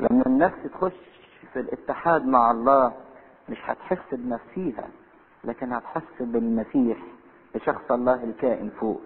لما 0.00 0.22
النفس 0.26 0.56
تخش 0.74 0.92
في 1.52 1.60
الاتحاد 1.60 2.26
مع 2.26 2.50
الله 2.50 2.92
مش 3.48 3.58
هتحس 3.64 3.98
بنفسيها 4.14 4.88
لكن 5.44 5.72
هتحس 5.72 6.02
بالمسيح 6.20 6.98
بشخص 7.54 7.90
الله 7.90 8.24
الكائن 8.24 8.70
فوق 8.80 9.00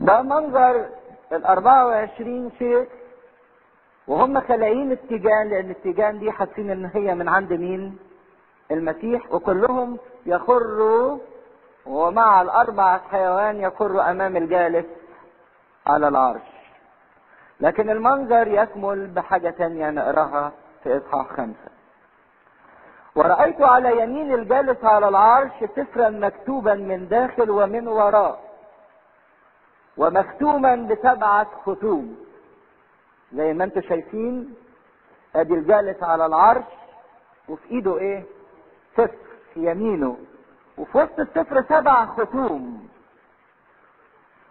ده 0.00 0.22
منظر 0.22 0.86
ال 1.32 1.44
24 1.44 2.50
شيخ 2.58 2.88
وهم 4.08 4.40
خلاقين 4.40 4.92
التيجان 4.92 5.48
لأن 5.48 5.70
التيجان 5.70 6.18
دي 6.18 6.32
حاسين 6.32 6.70
إن 6.70 6.84
هي 6.94 7.14
من 7.14 7.28
عند 7.28 7.52
مين؟ 7.52 7.98
المسيح 8.70 9.32
وكلهم 9.32 9.98
يخروا 10.26 11.18
ومع 11.86 12.42
الأربع 12.42 12.98
حيوان 12.98 13.56
يخروا 13.60 14.10
أمام 14.10 14.36
الجالس 14.36 14.86
على 15.86 16.08
العرش. 16.08 16.55
لكن 17.60 17.90
المنظر 17.90 18.48
يكمل 18.48 19.06
بحاجة 19.06 19.50
تانية 19.50 19.90
نقراها 19.90 20.52
في 20.84 20.96
إصحاح 20.96 21.26
خمسة. 21.36 21.70
ورأيت 23.14 23.62
على 23.62 24.02
يمين 24.02 24.34
الجالس 24.34 24.84
على 24.84 25.08
العرش 25.08 25.52
سفرا 25.76 26.08
مكتوبا 26.08 26.74
من 26.74 27.08
داخل 27.08 27.50
ومن 27.50 27.88
وراء 27.88 28.40
ومختوما 29.96 30.76
بسبعة 30.76 31.46
ختوم. 31.62 32.16
زي 33.32 33.52
ما 33.52 33.64
أنتم 33.64 33.80
شايفين 33.80 34.54
أدي 35.36 35.54
الجالس 35.54 36.02
على 36.02 36.26
العرش 36.26 36.64
وفي 37.48 37.70
إيده 37.70 37.98
إيه؟ 37.98 38.24
سفر 38.96 39.16
في 39.54 39.70
يمينه. 39.70 40.16
وفي 40.78 40.98
وسط 40.98 41.20
السفر 41.20 41.62
سبع 41.62 42.06
ختوم. 42.06 42.88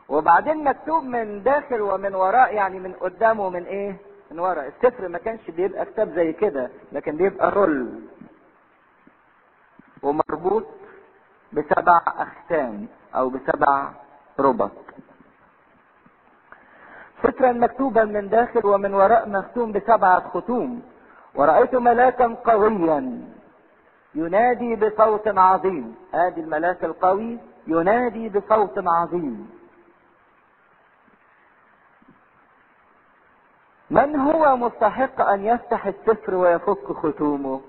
وبعدين 0.09 0.63
مكتوب 0.63 1.03
من 1.03 1.43
داخل 1.43 1.81
ومن 1.81 2.15
وراء 2.15 2.53
يعني 2.53 2.79
من 2.79 2.93
قدام 2.93 3.39
ومن 3.39 3.63
إيه؟ 3.65 3.95
من 4.31 4.39
وراء 4.39 4.67
السفر 4.67 5.07
ما 5.07 5.17
كانش 5.17 5.51
بيبقى 5.51 5.85
كتاب 5.85 6.09
زي 6.15 6.33
كده 6.33 6.69
لكن 6.91 7.17
بيبقى 7.17 7.51
رول. 7.51 7.99
ومربوط 10.03 10.65
بسبع 11.53 12.01
اختام 12.07 12.87
أو 13.15 13.29
بسبع 13.29 13.91
ربط. 14.39 14.71
سترا 17.23 17.51
مكتوبا 17.51 18.03
من 18.03 18.29
داخل 18.29 18.65
ومن 18.65 18.93
وراء 18.93 19.29
مختوم 19.29 19.71
بسبعة 19.71 20.29
ختوم. 20.29 20.81
ورأيت 21.35 21.75
ملاكا 21.75 22.27
قويا 22.45 23.21
ينادي 24.15 24.75
بصوت 24.75 25.27
عظيم. 25.27 25.95
ادي 26.13 26.41
الملاك 26.41 26.83
القوي 26.83 27.37
ينادي 27.67 28.29
بصوت 28.29 28.87
عظيم. 28.87 29.49
من 33.89 34.15
هو 34.15 34.57
مستحق 34.57 35.21
أن 35.21 35.45
يفتح 35.45 35.85
السفر 35.87 36.35
ويفك 36.35 36.91
ختومه؟ 36.91 37.61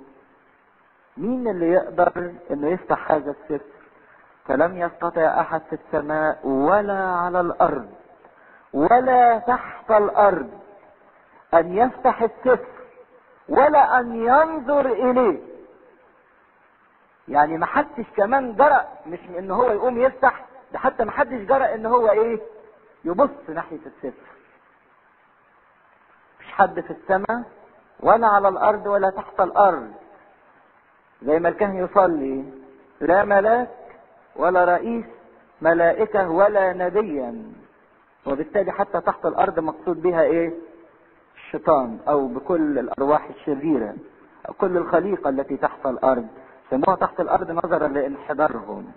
مين 1.17 1.49
اللي 1.49 1.71
يقدر 1.71 2.33
إنه 2.51 2.69
يفتح 2.69 3.13
هذا 3.13 3.31
السفر؟ 3.31 3.65
فلم 4.45 4.77
يستطع 4.77 5.41
أحد 5.41 5.63
في 5.71 5.73
السماء 5.77 6.47
ولا 6.47 6.99
على 7.09 7.41
الأرض 7.41 7.91
ولا 8.73 9.39
تحت 9.39 9.91
الأرض 9.91 10.51
أن 11.55 11.77
يفتح 11.77 12.23
السفر 12.23 12.67
ولا 13.49 14.01
أن 14.01 14.17
ينظر 14.17 14.87
إليه. 14.87 15.39
يعني 17.29 17.59
ما 17.59 17.67
حدش 17.67 18.05
كمان 18.17 18.55
جرأ 18.57 18.85
مش 19.07 19.19
إن 19.39 19.51
هو 19.51 19.71
يقوم 19.73 20.01
يفتح 20.01 20.45
ده 20.73 20.79
حتى 20.79 21.05
ما 21.05 21.11
حدش 21.13 21.41
جرأ 21.49 21.75
إن 21.75 21.87
هو 21.87 22.11
إيه؟ 22.11 22.41
يبص 23.05 23.31
ناحية 23.49 23.79
السفر. 23.87 24.27
حد 26.57 26.81
في 26.81 26.91
السماء 26.91 27.43
ولا 28.01 28.27
على 28.27 28.49
الأرض 28.49 28.87
ولا 28.87 29.11
تحت 29.11 29.41
الأرض. 29.41 29.93
زي 31.23 31.39
ما 31.39 31.49
الكهن 31.49 31.77
يصلي 31.77 32.45
لا 33.01 33.25
ملاك 33.25 33.69
ولا 34.37 34.65
رئيس 34.65 35.05
ملائكة 35.63 36.31
ولا 36.31 36.73
نبيا. 36.73 37.43
وبالتالي 38.27 38.73
حتى 38.73 39.01
تحت 39.01 39.27
الأرض 39.27 39.61
مقصود 39.61 40.03
بها 40.03 40.23
إيه؟ 40.23 40.53
الشيطان 41.37 41.99
أو 42.09 42.27
بكل 42.27 42.79
الأرواح 42.79 43.29
الشريرة 43.29 43.95
أو 44.49 44.55
كل 44.55 44.77
الخليقة 44.77 45.31
التي 45.31 45.57
تحت 45.57 45.87
الأرض. 45.87 46.27
سموها 46.71 46.97
تحت 46.97 47.21
الأرض 47.21 47.51
نظرا 47.51 47.89
لانحدارهم. 47.89 48.93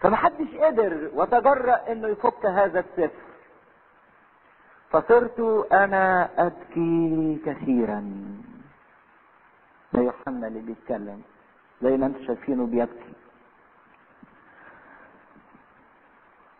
فمحدش 0.00 0.54
قدر 0.54 1.10
وتجرأ 1.14 1.80
إنه 1.92 2.08
يفك 2.08 2.46
هذا 2.46 2.80
السفر 2.80 3.27
فصرت 4.90 5.40
أنا 5.72 6.28
أبكي 6.46 7.38
كثيرا. 7.46 8.00
ده 9.92 10.00
يوحنا 10.00 10.46
اللي 10.46 10.60
بيتكلم 10.60 11.22
زي 11.82 11.96
ما 11.96 12.06
أنتم 12.06 12.24
شايفينه 12.26 12.66
بيبكي. 12.66 13.12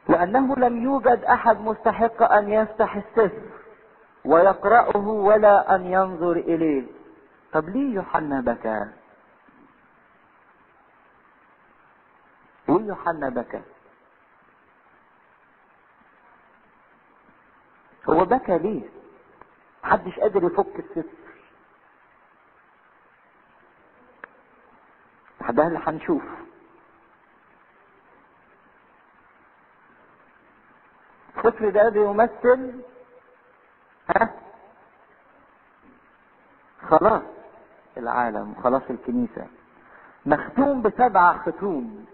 لأنه 0.09 0.57
لم 0.57 0.83
يوجد 0.83 1.25
أحد 1.25 1.61
مستحق 1.61 2.23
أن 2.33 2.49
يفتح 2.49 2.97
السفر 2.97 3.43
ويقرأه 4.25 5.09
ولا 5.09 5.75
أن 5.75 5.87
ينظر 5.87 6.33
إليه. 6.33 6.87
طب 7.53 7.69
ليه 7.69 7.95
يوحنا 7.95 8.41
بكى 8.41 8.87
ليه 12.69 12.87
يوحنا 12.87 13.29
بكى 13.29 13.61
هو 18.09 18.25
بكى 18.25 18.59
ليه؟ 18.59 18.83
محدش 19.85 20.19
قادر 20.21 20.45
يفك 20.45 20.79
السفر 20.79 21.19
ده 25.51 25.67
اللي 25.67 25.79
هنشوف 25.87 26.23
السفر 31.37 31.71
ده 31.71 31.89
بيمثل؟ 31.89 32.81
ها؟ 34.17 34.35
خلاص 36.89 37.23
العالم 37.97 38.55
خلاص 38.65 38.83
الكنيسة. 38.91 39.47
مختوم 40.27 40.83
بسبع 40.83 41.39
ختوم. 41.39 42.07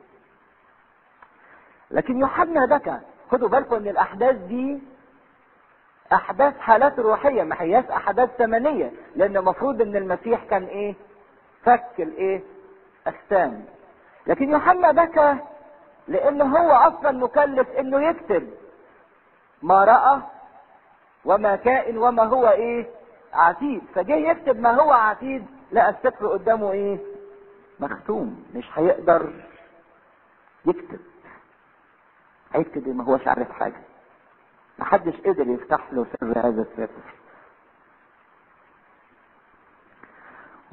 لكن 1.91 2.19
يوحنا 2.19 2.67
بكى. 2.67 3.01
خدوا 3.31 3.49
بالكم 3.49 3.75
إن 3.77 3.89
الأحداث 3.89 4.37
دي 4.37 4.83
أحداث 6.13 6.59
حالات 6.59 6.99
روحية 6.99 7.43
ما 7.43 7.63
هياش 7.63 7.85
أحداث 7.85 8.31
ثمنية 8.39 8.93
لأن 9.17 9.37
المفروض 9.37 9.83
إن 9.83 9.97
المسيح 9.97 10.45
كان 10.45 10.65
إيه؟ 10.65 10.95
فك 11.63 11.85
الإيه؟ 11.99 12.43
اجسام 13.07 13.65
لكن 14.27 14.51
يوحنا 14.51 14.93
بكى 14.93 15.37
لأن 16.09 16.43
هو 16.43 16.71
أصلا 16.73 17.11
مكلف 17.13 17.69
إنه 17.71 18.01
يكتب. 18.09 18.51
ما 19.63 19.85
رأى 19.85 20.21
وما 21.25 21.57
كائن 21.57 21.99
وما 21.99 22.23
هو 22.23 22.49
إيه؟ 22.49 22.87
عتيد. 23.33 23.83
فجه 23.95 24.15
يكتب 24.17 24.61
ما 24.61 24.71
هو 24.81 24.93
عتيد 24.93 25.47
لقى 25.73 25.91
السفر 25.91 26.27
قدامه 26.27 26.73
إيه؟ 26.73 26.99
مختوم. 27.81 28.45
مش 28.55 28.79
هيقدر 28.79 29.33
يكتب. 30.67 31.01
هيكتب 32.53 32.89
ما 32.97 33.05
هوش 33.05 33.29
عارف 33.29 33.51
حاجة. 33.53 33.81
محدش 34.79 35.21
قدر 35.21 35.47
يفتح 35.49 35.93
له 35.93 36.07
سر 36.21 36.39
هذا 36.39 36.63
السفر 36.63 37.15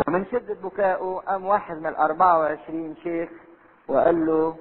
ومن 0.07 0.25
شدة 0.25 0.53
بكائه 0.63 1.21
قام 1.27 1.45
واحد 1.45 1.77
من 1.77 1.87
الأربعة 1.87 2.39
وعشرين 2.39 2.95
شيخ 3.03 3.29
وقال 3.87 4.25
له 4.25 4.55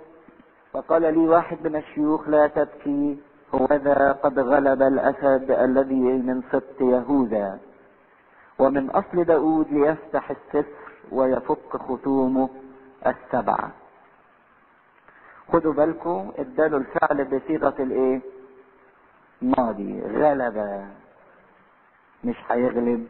فقال 0.73 1.03
لي 1.03 1.29
واحد 1.29 1.59
من 1.67 1.77
الشيوخ 1.77 2.29
لا 2.29 2.47
تبكي 2.47 3.19
هوذا 3.55 4.13
قد 4.13 4.39
غلب 4.39 4.83
الأسد 4.83 5.51
الذي 5.51 5.95
من 6.01 6.43
سبط 6.53 6.81
يهوذا. 6.81 7.59
ومن 8.59 8.91
أصل 8.91 9.25
داود 9.25 9.73
ليفتح 9.73 10.31
السفر 10.31 10.93
ويفك 11.13 11.77
ختومه 11.77 12.49
السبعة. 13.07 13.71
خدوا 15.53 15.73
بالكم 15.73 16.33
اداله 16.39 16.77
الفعل 16.77 17.25
بصيغة 17.25 17.75
الإيه؟ 17.79 18.21
ماضي 19.43 20.01
غلب 20.03 20.87
مش 22.25 22.37
هيغلب 22.51 23.07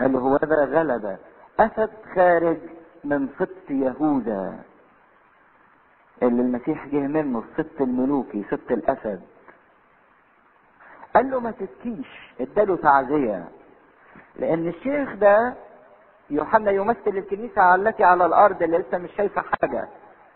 قال 0.00 0.16
هو 0.16 0.36
ذا 0.36 0.64
غلب 0.64 1.18
أسد 1.60 1.90
خارج 2.14 2.58
من 3.04 3.28
سبط 3.38 3.70
يهوذا. 3.70 4.58
اللي 6.22 6.42
المسيح 6.42 6.86
جه 6.86 6.96
منه 7.06 7.38
السبط 7.50 7.80
الملوكي 7.80 8.44
سبط 8.50 8.70
الأسد. 8.70 9.20
قال 11.14 11.30
له 11.30 11.40
ما 11.40 11.50
تبكيش. 11.50 12.32
اداله 12.40 12.76
تعزية. 12.76 13.48
لأن 14.36 14.68
الشيخ 14.68 15.14
ده 15.14 15.54
يوحنا 16.30 16.70
يمثل 16.70 16.98
الكنيسة 17.06 17.74
التي 17.74 18.04
على 18.04 18.26
الأرض 18.26 18.62
اللي 18.62 18.78
لسه 18.78 18.98
مش 18.98 19.10
شايفة 19.16 19.42
حاجة. 19.42 19.88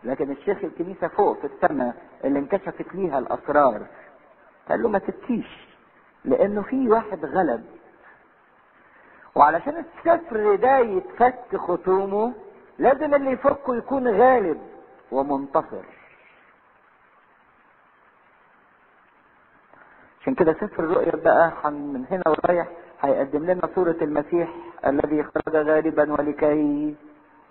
لكن 0.04 0.31
الشيخ 0.31 0.58
الكنيسة 0.64 1.08
فوق 1.08 1.38
في 1.40 1.46
السماء 1.46 1.94
اللي 2.25 2.38
انكشفت 2.38 2.94
ليها 2.94 3.19
الأسرار. 3.19 3.82
قال 4.69 4.82
له 4.82 4.88
ما 4.88 4.99
تبكيش 4.99 5.67
لأنه 6.25 6.62
في 6.62 6.88
واحد 6.88 7.25
غلب. 7.25 7.64
وعلشان 9.35 9.76
السفر 9.85 10.55
ده 10.56 10.79
يتفك 10.79 11.56
ختومه 11.56 12.32
لازم 12.79 13.14
اللي 13.14 13.31
يفكه 13.31 13.76
يكون 13.76 14.09
غالب 14.09 14.61
ومنتصر. 15.12 15.85
عشان 20.20 20.35
كده 20.35 20.53
سفر 20.53 20.85
الرؤيا 20.85 21.17
بقى 21.17 21.70
من 21.70 22.05
هنا 22.11 22.23
ورايح 22.29 22.67
هيقدم 23.00 23.44
لنا 23.44 23.69
صورة 23.75 23.97
المسيح 24.03 24.49
الذي 24.87 25.23
خرج 25.23 25.56
غالبا 25.56 26.12
ولكي 26.12 26.94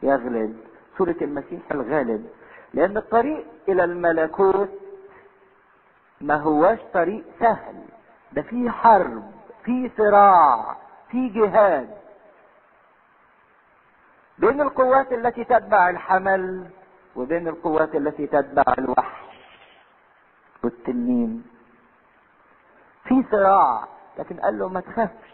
يغلب. 0.04 0.58
صورة 0.98 1.16
المسيح 1.22 1.60
الغالب 1.72 2.30
لأن 2.74 2.98
الطريق 2.98 3.46
إلى 3.70 3.84
الملكوت 3.84 4.70
ما 6.22 6.36
هواش 6.36 6.80
طريق 6.94 7.24
سهل. 7.40 7.76
ده 8.34 8.42
فيه 8.42 8.70
حرب 8.70 9.32
فيه 9.64 9.92
صراع 9.98 10.76
فيه 11.10 11.34
جهاد. 11.34 11.90
بين 14.38 14.62
القوات 14.62 15.14
التي 15.14 15.44
تتبع 15.44 15.90
الحمل 15.90 16.66
وبين 17.16 17.48
القوات 17.48 17.96
التي 17.96 18.28
تتبع 18.28 18.64
الوحش. 18.78 19.22
والتنين 20.64 21.44
في 23.04 23.24
صراع 23.32 23.88
لكن 24.20 24.40
قال 24.40 24.60
له 24.60 24.70
ما 24.70 24.80
تخافش 24.80 25.32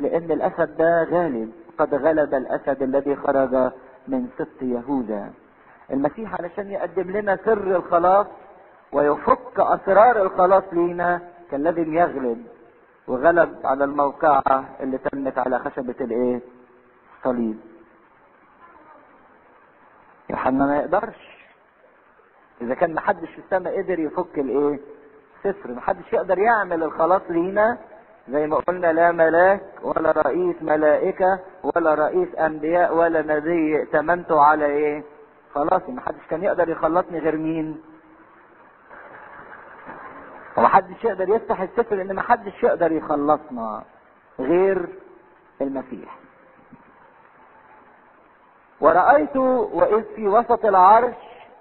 لأن 0.00 0.30
الأسد 0.32 0.76
ده 0.76 1.02
غالب. 1.04 1.52
قد 1.78 1.94
غلب 1.94 2.34
الأسد 2.34 2.82
الذي 2.82 3.16
خرج 3.16 3.72
من 4.08 4.28
سبط 4.38 4.62
يهوذا. 4.62 5.32
المسيح 5.90 6.34
علشان 6.34 6.70
يقدم 6.70 7.10
لنا 7.10 7.36
سر 7.44 7.76
الخلاص 7.76 8.26
ويفك 8.92 9.60
أسرار 9.60 10.22
الخلاص 10.22 10.64
لينا 10.72 11.20
كان 11.50 11.62
لازم 11.62 11.94
يغلب 11.94 12.46
وغلب 13.08 13.58
على 13.64 13.84
الموقعة 13.84 14.64
اللي 14.80 14.98
تمت 14.98 15.38
على 15.38 15.58
خشبة 15.58 15.94
الإيه؟ 16.00 16.40
الصليب. 17.18 17.60
يوحنا 20.30 20.66
ما 20.66 20.76
يقدرش. 20.76 21.42
إذا 22.60 22.74
كان 22.74 22.94
محدش 22.94 23.28
في 23.28 23.38
السماء 23.38 23.82
قدر 23.82 23.98
يفك 23.98 24.38
الإيه؟ 24.38 24.80
صفر 25.44 25.70
محدش 25.72 26.12
يقدر 26.12 26.38
يعمل 26.38 26.82
الخلاص 26.82 27.22
لينا 27.28 27.78
زي 28.28 28.46
ما 28.46 28.56
قلنا 28.56 28.92
لا 28.92 29.12
ملاك 29.12 29.62
ولا 29.82 30.10
رئيس 30.10 30.56
ملائكة 30.62 31.38
ولا 31.62 31.94
رئيس 31.94 32.34
أنبياء 32.34 32.94
ولا 32.96 33.22
نبي 33.22 33.76
ائتمنته 33.76 34.40
على 34.40 34.66
إيه؟ 34.66 35.02
خلاص. 35.54 35.82
محدش 35.88 36.26
كان 36.30 36.42
يقدر 36.42 36.68
يخلصني 36.68 37.18
غير 37.18 37.36
مين؟ 37.36 37.80
ومحدش 40.56 41.04
يقدر 41.04 41.28
يفتح 41.28 41.60
السفر 41.60 41.96
لأن 41.96 42.14
محدش 42.14 42.62
يقدر 42.62 42.92
يخلصنا 42.92 43.82
غير 44.40 44.88
المسيح. 45.60 46.18
ورأيت 48.80 49.36
وإذ 49.36 50.02
في 50.16 50.28
وسط 50.28 50.64
العرش 50.64 51.16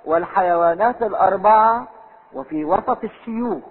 والحيوانات 0.06 1.02
الأربعة 1.04 1.88
وفي 2.34 2.66
وسط 2.66 3.04
الشيوخ. 3.04 3.64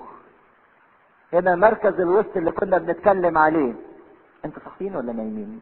هنا 1.33 1.55
مركز 1.55 2.01
الوسط 2.01 2.37
اللي 2.37 2.53
كنا 2.53 2.79
بنتكلم 2.79 3.39
عليه. 3.39 3.75
أنتوا 4.45 4.63
صاحيين 4.65 4.97
ولا 4.97 5.13
نايمين؟ 5.13 5.61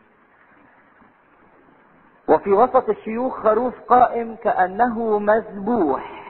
وفي 2.28 2.52
وسط 2.52 2.88
الشيوخ 2.88 3.42
خروف 3.42 3.74
قائم 3.80 4.36
كأنه 4.36 5.18
مذبوح. 5.18 6.27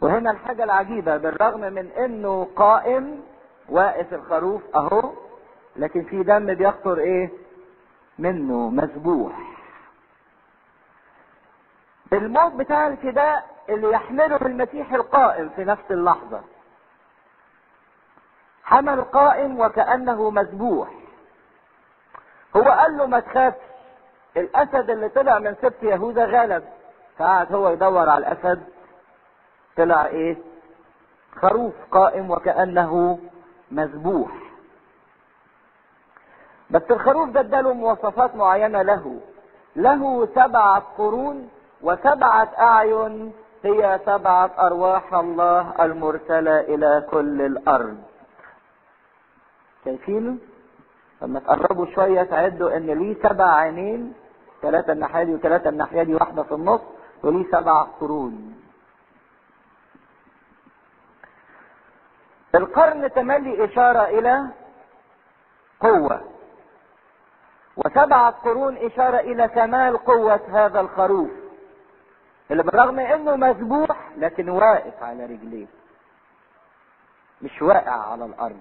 وهنا 0.00 0.30
الحاجة 0.30 0.64
العجيبة 0.64 1.16
بالرغم 1.16 1.60
من 1.60 1.86
إنه 1.86 2.48
قائم 2.56 3.22
واقف 3.68 4.14
الخروف 4.14 4.62
أهو 4.76 5.12
لكن 5.76 6.04
في 6.04 6.22
دم 6.22 6.54
بيقطر 6.54 6.98
إيه؟ 6.98 7.30
منه 8.18 8.70
مذبوح 8.70 9.32
الموت 12.12 12.52
بتاع 12.52 12.86
الفداء 12.86 13.44
اللي 13.68 13.90
يحمله 13.92 14.36
المسيح 14.36 14.92
القائم 14.92 15.48
في 15.48 15.64
نفس 15.64 15.82
اللحظة. 15.90 16.40
حمل 18.64 19.02
قائم 19.04 19.60
وكأنه 19.60 20.30
مذبوح 20.30 20.88
هو 22.56 22.62
قال 22.62 22.96
له 22.96 23.06
ما 23.06 23.20
تخافش 23.20 23.60
الأسد 24.36 24.90
اللي 24.90 25.08
طلع 25.08 25.38
من 25.38 25.54
سبت 25.62 25.82
يهوذا 25.82 26.24
غلب. 26.24 26.64
فقعد 27.18 27.52
هو 27.54 27.68
يدور 27.68 28.08
على 28.08 28.26
الأسد. 28.28 28.62
طلع 29.76 30.06
إيه؟ 30.06 30.36
خروف 31.40 31.74
قائم 31.90 32.30
وكأنه 32.30 33.18
مذبوح. 33.70 34.30
بس 36.70 36.82
الخروف 36.90 37.28
ده 37.30 37.40
اداله 37.40 37.72
مواصفات 37.74 38.36
معينة 38.36 38.82
له. 38.82 39.20
له 39.76 40.28
سبعة 40.34 40.82
قرون 40.98 41.48
وسبعة 41.82 42.48
أعين 42.58 43.32
هي 43.64 44.00
سبعة 44.06 44.50
أرواح 44.58 45.14
الله 45.14 45.84
المرسلة 45.84 46.60
إلى 46.60 47.06
كل 47.10 47.42
الأرض. 47.42 47.96
شايفينه؟ 49.84 50.36
لما 51.22 51.40
تقربوا 51.40 51.86
شوية 51.86 52.22
تعدوا 52.22 52.76
إن 52.76 52.86
ليه 52.86 53.14
سبع 53.22 53.54
عينين 53.54 54.12
ثلاثة 54.62 54.92
الناحية 54.92 55.22
دي 55.24 55.34
وثلاثة 55.34 55.68
الناحية 55.70 56.02
دي 56.02 56.14
واحدة 56.14 56.42
في 56.42 56.52
النص 56.54 56.80
وليه 57.22 57.44
سبع 57.52 57.82
قرون. 57.82 58.55
القرن 62.56 63.12
تملي 63.12 63.64
إشارة 63.64 64.04
إلى 64.04 64.46
قوة 65.80 66.20
وسبعة 67.76 68.30
قرون 68.30 68.76
إشارة 68.76 69.16
إلى 69.20 69.48
كمال 69.48 69.98
قوة 69.98 70.40
هذا 70.52 70.80
الخروف 70.80 71.30
اللي 72.50 72.62
بالرغم 72.62 72.98
إنه 73.00 73.36
مذبوح 73.36 74.10
لكن 74.16 74.48
واقف 74.48 75.02
على 75.02 75.24
رجليه 75.24 75.66
مش 77.42 77.62
واقع 77.62 78.10
على 78.10 78.24
الأرض 78.24 78.60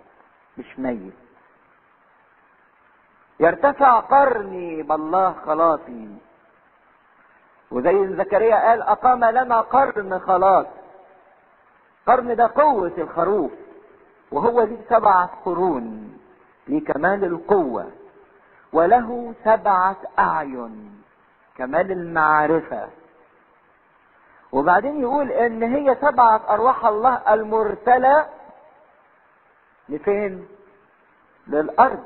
مش 0.58 0.80
ميت. 0.80 1.14
يرتفع 3.40 4.00
قرني 4.00 4.84
بالله 4.84 5.36
خلاصي. 5.46 6.18
وزي 7.72 8.08
زكريا 8.08 8.56
قال 8.56 8.82
أقام 8.82 9.26
لنا 9.26 9.62
قرن 9.62 10.20
خلاص. 10.20 10.66
قرن 12.08 12.36
ده 12.36 12.52
قوة 12.56 12.92
الخروف. 12.98 13.52
وهو 14.32 14.62
ليه 14.62 14.78
سبعة 14.90 15.30
قرون 15.46 16.18
لكمال 16.68 17.24
القوة 17.24 17.92
وله 18.74 19.34
سبعة 19.44 19.96
أعين 20.20 21.02
كمال 21.58 21.92
المعرفة. 21.92 22.88
وبعدين 24.52 25.02
يقول 25.02 25.32
إن 25.32 25.64
هي 25.64 25.96
سبعة 26.02 26.42
أرواح 26.50 26.86
الله 26.86 27.34
المرسلة 27.34 28.26
لفين؟ 29.90 30.48
للأرض. 31.48 32.04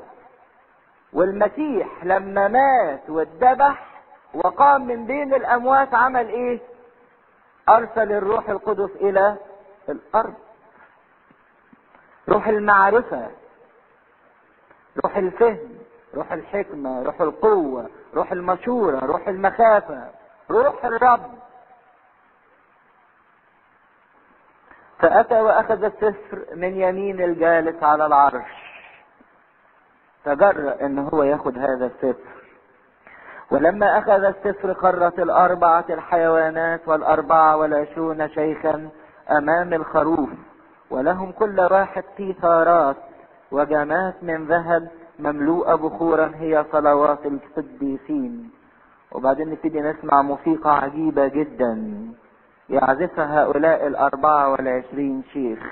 والمسيح 1.12 2.04
لما 2.04 2.48
مات 2.48 3.10
واتذبح 3.10 3.86
وقام 4.34 4.86
من 4.86 5.06
بين 5.06 5.34
الأموات 5.34 5.94
عمل 5.94 6.28
إيه؟ 6.28 6.60
أرسل 7.68 8.12
الروح 8.12 8.48
القدس 8.50 8.90
إلى 8.96 9.36
الأرض. 9.88 10.34
روح 12.28 12.48
المعرفة 12.48 13.30
روح 15.04 15.16
الفهم 15.16 15.78
روح 16.14 16.32
الحكمة 16.32 17.02
روح 17.02 17.20
القوة 17.20 17.88
روح 18.14 18.32
المشورة 18.32 18.98
روح 18.98 19.28
المخافة 19.28 20.10
روح 20.50 20.84
الرب. 20.84 21.30
فأتى 24.98 25.40
وأخذ 25.40 25.84
السفر 25.84 26.44
من 26.54 26.80
يمين 26.80 27.20
الجالس 27.20 27.82
على 27.82 28.06
العرش. 28.06 28.70
تجرأ 30.24 30.80
إن 30.80 30.98
هو 30.98 31.22
ياخد 31.22 31.58
هذا 31.58 31.86
السفر. 31.86 32.30
ولما 33.50 33.98
أخذ 33.98 34.24
السفر 34.24 34.72
قرت 34.72 35.18
الأربعة 35.18 35.84
الحيوانات 35.90 36.88
والأربعة 36.88 37.56
والعشرون 37.56 38.28
شيخا 38.28 38.90
أمام 39.30 39.74
الخروف. 39.74 40.30
ولهم 40.90 41.32
كل 41.32 41.60
واحد 41.60 42.04
قيثارات 42.18 42.96
وجمات 43.52 44.14
من 44.22 44.46
ذهب 44.46 44.88
مملوءة 45.18 45.74
بخورا 45.74 46.32
هي 46.34 46.64
صلوات 46.72 47.26
القديسين. 47.26 48.50
وبعدين 49.12 49.48
نبتدي 49.50 49.80
نسمع 49.80 50.22
موسيقى 50.22 50.78
عجيبة 50.78 51.26
جدا. 51.28 51.72
يعزفها 52.68 53.42
هؤلاء 53.42 53.86
الأربعة 53.86 54.52
والعشرين 54.52 55.22
شيخ. 55.32 55.62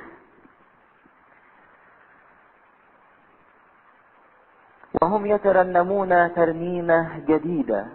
وهم 5.02 5.26
يترنمون 5.26 6.34
ترنيمة 6.34 7.18
جديدة. 7.18 7.86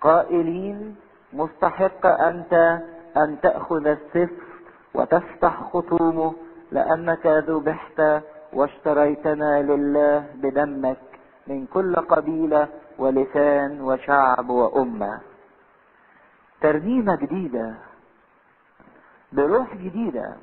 قائلين 0.00 0.96
مستحق 1.32 2.06
أنت 2.06 2.80
أن 3.16 3.40
تأخذ 3.42 3.86
السفر 3.86 4.47
وتفتح 4.94 5.62
خطومه 5.72 6.34
لأنك 6.72 7.26
ذبحت 7.26 8.02
واشتريتنا 8.52 9.62
لله 9.62 10.26
بدمك 10.34 10.98
من 11.46 11.66
كل 11.66 11.96
قبيلة 11.96 12.68
ولسان 12.98 13.80
وشعب 13.80 14.50
وأمة. 14.50 15.20
ترنيمة 16.60 17.16
جديدة. 17.16 17.74
بروح 19.32 19.76
جديدة. 19.76 20.36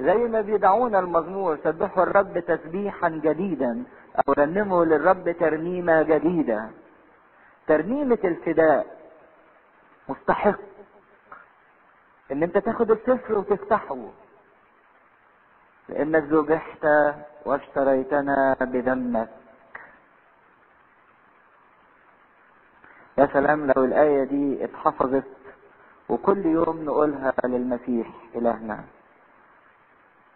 زي 0.00 0.14
ما 0.14 0.40
بيدعونا 0.40 0.98
المزمور 0.98 1.56
سبحوا 1.64 2.02
الرب 2.02 2.38
تسبيحا 2.38 3.08
جديدا 3.08 3.84
أو 4.16 4.32
رنموا 4.32 4.84
للرب 4.84 5.30
ترنيمة 5.30 6.02
جديدة. 6.02 6.70
ترنيمة 7.66 8.18
الفداء 8.24 8.86
مستحق. 10.08 10.73
إن 12.34 12.42
أنت 12.42 12.58
تاخد 12.58 12.90
السفر 12.90 13.38
وتفتحه. 13.38 13.98
لانك 15.88 16.22
ذبحت 16.22 16.86
واشتريتنا 17.46 18.56
بدمك 18.60 19.30
يا 23.18 23.26
سلام 23.32 23.66
لو 23.70 23.84
الآية 23.84 24.24
دي 24.24 24.64
اتحفظت 24.64 25.30
وكل 26.08 26.46
يوم 26.46 26.84
نقولها 26.84 27.32
للمسيح 27.44 28.08
إلهنا. 28.34 28.84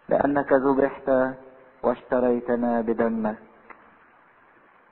لأنك 0.09 0.53
ذبحت 0.53 1.11
واشتريتنا 1.83 2.81
بدمك 2.81 3.37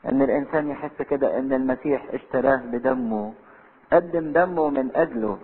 إن 0.06 0.22
الإنسان 0.22 0.70
يحس 0.70 1.02
كده 1.02 1.40
إن 1.40 1.54
المسيح 1.54 2.06
اشتراه 2.14 2.56
بدمه. 2.56 3.34
قدم 3.94 4.32
دمه 4.32 4.70
من 4.70 4.96
أجله. 4.96 5.40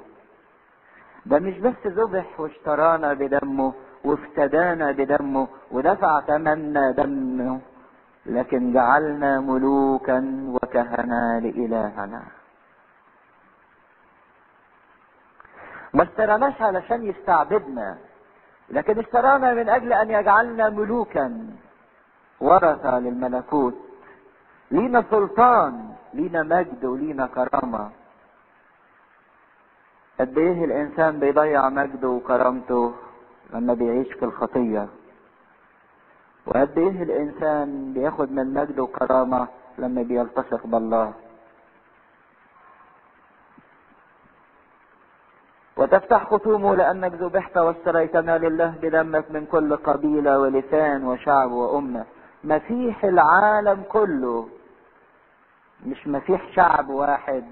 ده 1.25 1.39
مش 1.39 1.58
بس 1.60 1.88
ذبح 1.88 2.39
واشترانا 2.39 3.13
بدمه 3.13 3.74
وافتدانا 4.03 4.92
بدمه 4.92 5.48
ودفع 5.72 6.22
ثمننا 6.22 6.92
دمه 6.92 7.60
لكن 8.25 8.74
جعلنا 8.74 9.39
ملوكا 9.39 10.20
وكهنا 10.56 11.39
لإلهنا. 11.44 12.24
ما 15.94 16.03
اشتراناش 16.03 16.62
علشان 16.62 17.03
يستعبدنا 17.03 17.98
لكن 18.70 19.00
اشترانا 19.00 19.53
من 19.53 19.70
أجل 19.70 19.94
أن 19.94 20.12
يجعلنا 20.12 20.70
ملوكا. 20.70 21.48
ورثة 22.42 23.00
للملكوت 23.00 23.77
لينا 24.72 25.03
سلطان 25.12 25.94
لينا 26.13 26.44
مجد 26.44 26.86
ولينا 26.86 27.27
كرامة. 27.27 27.89
قد 30.20 30.38
إيه 30.38 30.65
الإنسان 30.65 31.20
بيضيع 31.20 31.70
مجده 31.70 32.08
وكرامته 32.10 32.93
لما 33.53 33.74
بيعيش 33.74 34.13
في 34.13 34.25
الخطية؟ 34.25 34.88
وقد 36.46 36.77
إيه 36.77 37.03
الإنسان 37.03 37.93
بياخد 37.93 38.32
من 38.32 38.53
مجده 38.53 38.84
وكرامة 38.84 39.48
لما 39.77 40.01
بيلتصق 40.03 40.67
بالله؟ 40.67 41.13
وتفتح 45.77 46.24
ختومه 46.25 46.75
لأنك 46.75 47.13
ذبحت 47.13 47.58
واشتريتنا 47.58 48.38
لله 48.38 48.74
بدمك 48.82 49.32
من 49.32 49.46
كل 49.46 49.75
قبيلة 49.75 50.39
ولسان 50.39 51.05
وشعب 51.05 51.51
وأمة. 51.51 52.05
مسيح 52.43 53.03
العالم 53.03 53.84
كله 53.89 54.48
مش 55.86 56.08
مسيح 56.08 56.51
شعب 56.55 56.89
واحد. 56.89 57.43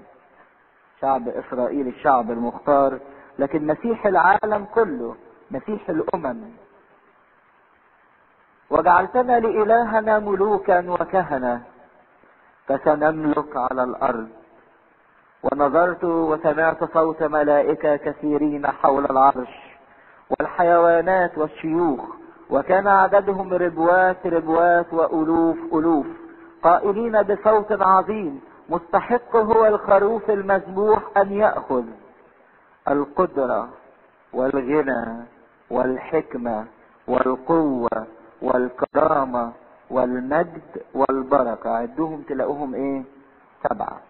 شعب 1.02 1.28
إسرائيل 1.28 1.88
الشعب 1.88 2.30
المختار. 2.30 2.98
لكن 3.38 3.66
مسيح 3.66 4.06
العالم 4.06 4.64
كله 4.74 5.14
مسيح 5.50 5.90
الأمم. 5.90 6.50
وجعلتنا 8.70 9.40
لإلهنا 9.40 10.18
ملوكا 10.18 10.90
وكهنة 10.90 11.62
فسنملك 12.66 13.56
على 13.56 13.82
الأرض. 13.84 14.28
ونظرت 15.42 16.04
وسمعت 16.04 16.84
صوت 16.84 17.22
ملائكة 17.22 17.96
كثيرين 17.96 18.66
حول 18.66 19.04
العرش 19.04 19.78
والحيوانات 20.30 21.38
والشيوخ 21.38 22.00
وكان 22.50 22.88
عددهم 22.88 23.54
ربوات 23.54 24.26
ربوات 24.26 24.92
وألوف 24.92 25.58
ألوف. 25.74 26.06
قائلين 26.62 27.22
بصوت 27.22 27.82
عظيم 27.82 28.40
مستحق 28.68 29.36
هو 29.36 29.66
الخروف 29.66 30.30
المذبوح 30.30 31.02
أن 31.16 31.32
يأخذ 31.32 31.84
القدرة 32.88 33.68
والغنى 34.32 35.24
والحكمة 35.70 36.66
والقوة 37.08 38.06
والكرامة 38.42 39.52
والمجد 39.90 40.62
والبركة. 40.94 41.70
عدهم 41.70 42.22
تلاقوهم 42.22 42.74
إيه؟ 42.74 43.02
سبعة 43.68 44.00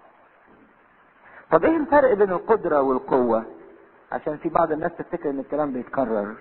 طب 1.53 1.65
إيه 1.65 1.77
الفرق 1.77 2.13
بين 2.15 2.31
القدرة 2.31 2.81
والقوة؟ 2.83 3.45
عشان 4.13 4.37
في 4.37 4.49
بعض 4.49 4.73
الناس 4.73 4.93
تفتكر 4.99 5.31
إن 5.31 5.39
الكلام 5.39 5.73
بيتكرر. 5.73 6.35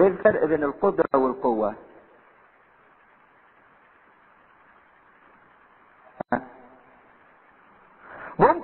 إيه 0.00 0.06
الفرق 0.06 0.44
بين 0.44 0.64
القدرة 0.64 1.06
والقوة؟ 1.14 1.74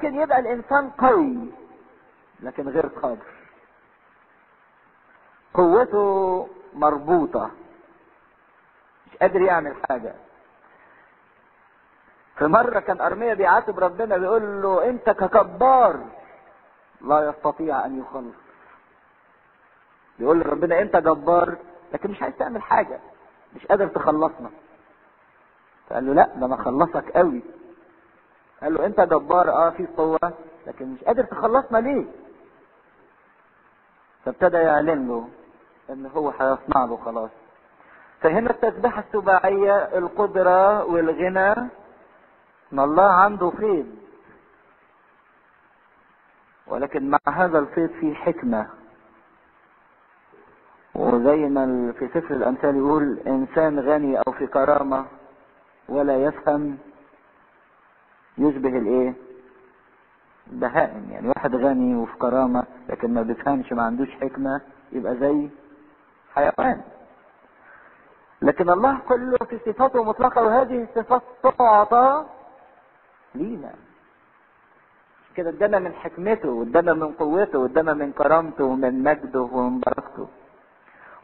ممكن 0.06 0.20
يبقى 0.20 0.38
الإنسان 0.38 0.90
قوي 0.90 1.50
لكن 2.40 2.68
غير 2.68 2.86
قادر. 2.86 3.26
قوته 5.54 6.48
مربوطة 6.74 7.50
مش 9.06 9.16
قادر 9.16 9.40
يعمل 9.42 9.74
حاجة. 9.88 10.14
في 12.38 12.46
مرة 12.46 12.80
كان 12.80 13.00
أرمية 13.00 13.34
بيعاتب 13.34 13.78
ربنا 13.78 14.16
بيقول 14.16 14.62
له 14.62 14.88
أنت 14.90 15.10
كجبار 15.10 16.04
لا 17.00 17.28
يستطيع 17.28 17.84
أن 17.86 18.00
يخلص. 18.00 18.34
بيقول 20.18 20.40
لربنا 20.40 20.80
أنت 20.82 20.96
جبار 20.96 21.56
لكن 21.92 22.10
مش 22.10 22.22
عايز 22.22 22.34
تعمل 22.36 22.62
حاجة 22.62 23.00
مش 23.56 23.66
قادر 23.66 23.86
تخلصنا. 23.86 24.50
فقال 25.88 26.06
له 26.06 26.14
لا 26.14 26.26
ده 26.36 26.46
أنا 26.46 26.54
أخلصك 26.54 27.10
قوي. 27.10 27.42
قال 28.62 28.74
له 28.74 28.86
أنت 28.86 29.00
جبار. 29.00 29.50
أه 29.50 29.70
في 29.70 29.86
قوة 29.96 30.32
لكن 30.66 30.86
مش 30.92 31.04
قادر 31.04 31.24
تخلصنا 31.24 31.78
ليه؟ 31.78 32.04
فابتدى 34.24 34.56
يعلن 34.56 35.08
له 35.08 35.28
ان 35.90 36.06
هو 36.06 36.30
هيصنع 36.30 36.84
له 36.84 36.96
خلاص. 36.96 37.30
فهنا 38.20 38.50
التسبيحة 38.50 39.04
السباعية 39.08 39.76
القدرة 39.98 40.84
والغنى 40.84 41.52
إن 42.72 42.80
الله 42.80 43.12
عنده 43.12 43.50
فيض 43.50 43.86
ولكن 46.66 47.10
مع 47.10 47.18
هذا 47.28 47.58
الفيض 47.58 47.90
فيه 47.90 48.14
حكمة. 48.14 48.66
وزي 50.94 51.36
ما 51.36 51.92
في 51.98 52.08
سفر 52.08 52.34
الأمثال 52.34 52.76
يقول 52.76 53.18
إنسان 53.26 53.80
غني 53.80 54.18
أو 54.18 54.32
في 54.32 54.46
كرامة 54.46 55.06
ولا 55.88 56.16
يفهم 56.24 56.78
يشبه 58.38 58.68
الايه؟ 58.78 59.14
بهائم 60.46 61.08
يعني 61.10 61.28
واحد 61.28 61.54
غني 61.56 61.94
وفي 61.96 62.16
كرامة 62.18 62.64
لكن 62.88 63.14
ما 63.14 63.22
بيفهمش 63.22 63.72
ما 63.72 63.82
عندوش 63.82 64.10
حكمة 64.10 64.60
يبقى 64.92 65.16
زي 65.16 65.48
حيوان. 66.34 66.80
لكن 68.42 68.70
الله 68.70 68.98
كله 69.08 69.36
في 69.50 69.58
صفاته 69.72 70.04
مطلقة 70.04 70.42
وهذه 70.42 70.82
الصفات 70.82 71.22
تعطى 71.42 72.24
لينا. 73.34 73.72
كده؟ 75.34 75.50
ادانا 75.50 75.78
من 75.78 75.92
حكمته 75.94 76.48
وادانا 76.48 76.94
من 76.94 77.12
قوته 77.12 77.58
وادانا 77.58 77.94
من 77.94 78.12
كرامته 78.12 78.64
ومن 78.64 79.02
مجده 79.02 79.40
ومن 79.40 79.80
بركته. 79.80 80.28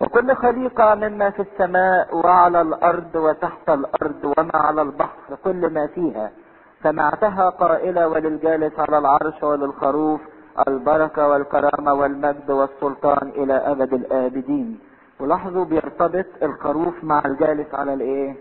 وكل 0.00 0.34
خليقة 0.36 0.94
مما 0.94 1.30
في 1.30 1.42
السماء 1.42 2.16
وعلى 2.16 2.60
الأرض 2.60 3.14
وتحت 3.14 3.68
الأرض 3.70 4.32
وما 4.38 4.56
على 4.56 4.82
البحر 4.82 5.36
كل 5.44 5.70
ما 5.72 5.86
فيها. 5.86 6.30
سمعتها 6.82 7.50
قائلة 7.50 8.08
وللجالس 8.08 8.78
على 8.78 8.98
العرش 8.98 9.42
وللخروف 9.42 10.20
البركة 10.68 11.28
والكرامة 11.28 11.92
والمجد 11.92 12.50
والسلطان 12.50 13.28
إلى 13.28 13.54
أبد 13.54 13.92
الآبدين. 13.92 14.78
ولاحظوا 15.20 15.64
بيرتبط 15.64 16.26
الخروف 16.42 17.04
مع 17.04 17.22
الجالس 17.24 17.74
على 17.74 17.94
الإيه؟ 17.94 18.36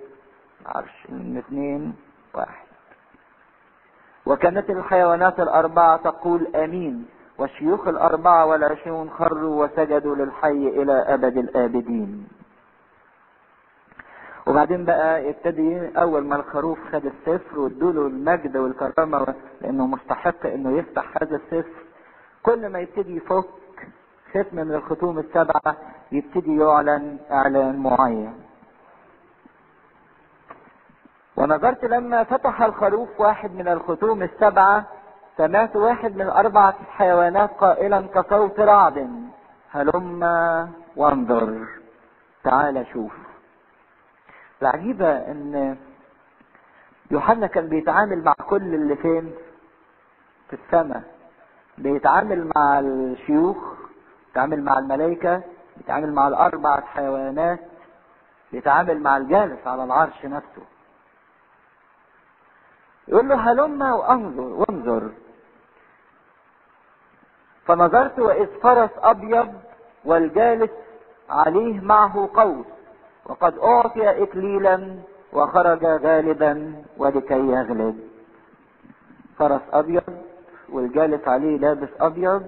عرش 0.66 1.08
الاثنين 1.10 1.96
واحد. 2.34 2.68
وكانت 4.26 4.70
الحيوانات 4.70 5.40
الأربعة 5.40 5.98
تقول 5.98 6.56
آمين 6.56 7.06
والشيوخ 7.38 7.88
الأربعة 7.88 8.46
والعشرون 8.46 9.10
خروا 9.10 9.66
وسجدوا 9.66 10.16
للحي 10.16 10.68
إلى 10.68 10.94
أبد 10.94 11.38
الآبدين. 11.38 12.28
وبعدين 14.48 14.86
بقى 14.86 15.30
يبتدي 15.30 16.00
أول 16.02 16.24
ما 16.26 16.36
الخروف 16.36 16.80
خد 16.92 17.06
السفر 17.06 17.60
وادوله 17.60 18.08
المجد 18.08 18.58
والكرامة 18.58 19.36
لأنه 19.62 19.88
مستحق 19.88 20.46
إنه 20.46 20.78
يفتح 20.78 21.18
هذا 21.22 21.36
السفر 21.36 21.82
كل 22.44 22.70
ما 22.70 22.80
يبتدي 22.80 23.16
يفك 23.16 23.46
ختم 24.32 24.58
من 24.58 24.72
الختوم 24.76 25.20
السبعة 25.20 25.76
يبتدي 26.12 26.58
يعلن 26.58 27.18
إعلان 27.32 27.76
معين. 27.80 28.34
ونظرت 31.36 31.86
لما 31.86 32.24
فتح 32.24 32.62
الخروف 32.62 33.10
واحد 33.20 33.56
من 33.56 33.68
الختوم 33.68 34.24
السبعة 34.24 34.86
سمعت 35.38 35.76
واحد 35.76 36.16
من 36.18 36.28
أربعة 36.28 36.76
حيوانات 36.90 37.50
قائلا 37.50 38.02
كصوت 38.02 38.60
رعد 38.60 39.10
هلم 39.72 40.24
وانظر 40.96 41.68
تعال 42.44 42.86
شوف. 42.94 43.21
العجيبة 44.62 45.12
إن 45.12 45.78
يوحنا 47.12 47.48
كان 47.48 47.68
بيتعامل 47.68 48.24
مع 48.24 48.34
كل 48.50 48.76
اللي 48.76 48.96
فين؟ 48.96 49.34
في 50.50 50.54
السماء. 50.56 51.04
بيتعامل 51.78 52.52
مع 52.56 52.80
الشيوخ 52.80 53.58
بيتعامل 54.28 54.64
مع 54.64 54.80
الملائكة 54.80 55.42
بيتعامل 55.78 56.14
مع 56.14 56.28
الأربعة 56.28 56.82
حيوانات 56.86 57.60
بيتعامل 58.52 59.00
مع 59.00 59.18
الجالس 59.18 59.68
على 59.68 59.84
العرش 59.84 60.26
نفسه. 60.26 60.62
يقول 63.08 63.30
له 63.30 63.36
هلم 63.52 63.82
وأنظر 63.82 64.42
وانظر. 64.42 65.12
فنظرت 67.66 68.20
وإذ 68.20 68.48
فرس 68.64 68.90
أبيض 68.98 69.54
والجالس 70.06 70.72
عليه 71.30 71.80
معه 71.82 72.30
قوس. 72.34 72.66
وقد 73.26 73.58
أعطي 73.58 74.24
اكليلا 74.24 74.96
وخرج 75.34 75.86
غالبا 75.86 76.84
ولكي 76.98 77.34
يغلب. 77.40 78.00
فرس 79.40 79.62
أبيض 79.74 80.04
والجالس 80.70 81.28
عليه 81.28 81.58
لابس 81.58 81.90
أبيض 82.00 82.44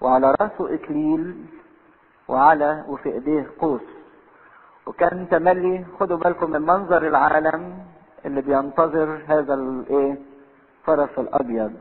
وعلى 0.00 0.34
راسه 0.40 0.74
إكليل 0.74 1.36
وعلى 2.28 2.84
وفي 2.88 3.12
إيديه 3.12 3.46
قوس. 3.58 3.80
وكان 4.86 5.28
تملي 5.30 5.84
خدوا 6.00 6.16
بالكم 6.16 6.50
من 6.50 6.62
منظر 6.62 7.06
العالم 7.06 7.78
اللي 8.26 8.40
بينتظر 8.42 9.20
هذا 9.28 9.54
الايه 9.54 10.16
فرس 10.84 11.18
الأبيض. 11.18 11.72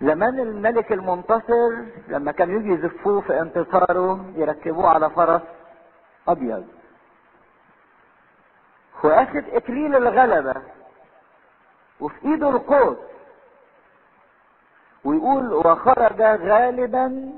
زمان 0.00 0.40
الملك 0.40 0.92
المنتصر 0.92 1.70
لما 2.08 2.32
كانوا 2.32 2.60
يجي 2.60 2.72
يزفوه 2.72 3.20
في 3.20 3.40
انتصاره 3.40 4.24
يركبوه 4.36 4.88
على 4.88 5.10
فرس 5.10 5.42
أبيض. 6.28 6.64
واخد 9.04 9.44
اكليل 9.52 9.96
الغلبة 9.96 10.54
وفي 12.00 12.24
إيده 12.28 12.48
القوس. 12.50 12.96
ويقول 15.04 15.52
وخرج 15.52 16.22
غالبا 16.22 17.32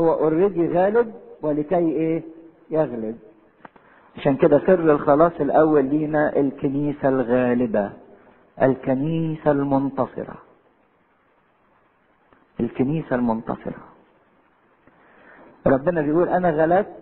هو 0.00 0.12
اوريدي 0.12 0.68
غالب 0.78 1.14
ولكي 1.42 1.74
إيه؟ 1.88 2.22
يغلب. 2.70 3.18
عشان 4.16 4.36
كده 4.36 4.58
سر 4.58 4.92
الخلاص 4.92 5.32
الأول 5.40 5.84
لينا 5.84 6.36
الكنيسة 6.36 7.08
الغالبة 7.08 7.92
الكنيسة 8.62 9.50
المنتصرة. 9.50 10.34
الكنيسة 12.60 13.16
المنتصرة. 13.16 13.84
ربنا 15.66 16.02
بيقول 16.02 16.28
أنا 16.28 16.50
غلبت 16.50 16.99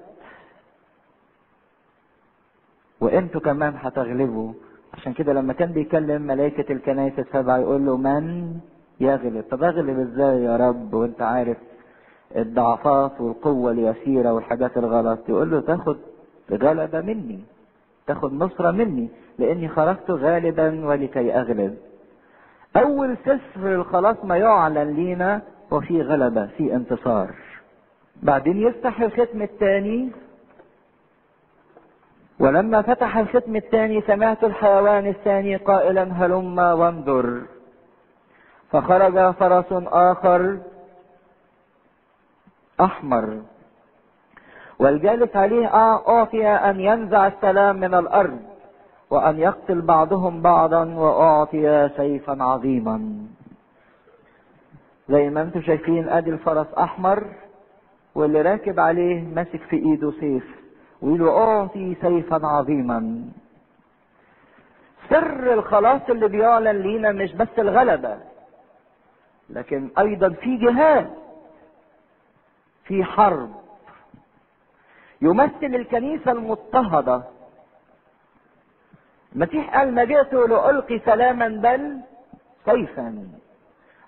وانتوا 3.18 3.40
كمان 3.40 3.74
هتغلبوا 3.76 4.52
عشان 4.94 5.12
كده 5.12 5.32
لما 5.32 5.52
كان 5.52 5.72
بيكلم 5.72 6.22
ملائكة 6.22 6.72
الكنائس 6.72 7.18
السبعة 7.18 7.58
يقول 7.58 7.86
له 7.86 7.96
من 7.96 8.54
يغلب؟ 9.00 9.44
طب 9.50 9.62
أغلب 9.62 9.98
إزاي 9.98 10.42
يا 10.42 10.56
رب؟ 10.56 10.94
وأنت 10.94 11.22
عارف 11.22 11.56
الضعفات 12.36 13.20
والقوة 13.20 13.70
اليسيرة 13.70 14.32
والحاجات 14.32 14.76
الغلط. 14.76 15.28
يقول 15.28 15.50
له 15.50 15.60
تاخد 15.60 15.96
غلبة 16.52 17.00
مني 17.00 17.38
تاخد 18.06 18.32
نصرة 18.32 18.70
مني 18.70 19.08
لأني 19.38 19.68
خرجت 19.68 20.10
غالبا 20.10 20.86
ولكي 20.86 21.34
أغلب. 21.34 21.76
أول 22.76 23.16
سفر 23.16 23.74
الخلاص 23.74 24.16
ما 24.24 24.36
يعلن 24.36 24.90
لينا 24.94 25.42
وفي 25.70 26.02
غلبة 26.02 26.46
في 26.46 26.74
انتصار. 26.74 27.34
بعدين 28.22 28.56
يفتح 28.56 29.00
الختم 29.00 29.42
الثاني. 29.42 30.12
ولما 32.40 32.82
فتح 32.82 33.16
الختم 33.16 33.56
الثاني 33.56 34.00
سمعت 34.00 34.44
الحيوان 34.44 35.06
الثاني 35.06 35.56
قائلا 35.56 36.02
هلم 36.02 36.58
وانظر. 36.58 37.42
فخرج 38.70 39.34
فرس 39.34 39.72
آخر 39.86 40.58
أحمر. 42.80 43.42
والجالس 44.78 45.36
عليه 45.36 45.66
أعطي 46.08 46.46
أن 46.48 46.80
ينزع 46.80 47.26
السلام 47.26 47.76
من 47.76 47.94
الأرض 47.94 48.38
وأن 49.10 49.38
يقتل 49.38 49.80
بعضهم 49.80 50.42
بعضا 50.42 50.84
وأعطي 50.84 51.88
سيفا 51.96 52.42
عظيما. 52.42 53.26
زي 55.08 55.30
ما 55.30 55.42
أنتم 55.42 55.62
شايفين 55.62 56.08
أدي 56.08 56.30
الفرس 56.30 56.66
أحمر 56.74 57.24
واللي 58.14 58.42
راكب 58.42 58.80
عليه 58.80 59.24
ماسك 59.34 59.62
في 59.62 59.76
إيده 59.76 60.12
سيف. 60.20 60.57
ويقول 61.02 61.28
اعطي 61.28 61.94
سيفا 62.00 62.46
عظيما. 62.46 63.22
سر 65.10 65.52
الخلاص 65.54 66.00
اللي 66.08 66.28
بيعلن 66.28 66.82
لينا 66.82 67.12
مش 67.12 67.32
بس 67.32 67.48
الغلبة 67.58 68.18
لكن 69.50 69.90
أيضا 69.98 70.28
في 70.28 70.56
جهاد 70.56 71.10
في 72.84 73.04
حرب. 73.04 73.50
يمثل 75.22 75.74
الكنيسة 75.74 76.32
المضطهدة. 76.32 77.22
المسيح 79.34 79.78
قال 79.78 79.94
ما 79.94 80.04
جئت 80.04 80.32
لألقي 80.34 80.98
سلاما 80.98 81.48
بل 81.48 82.00
سيفا. 82.64 83.28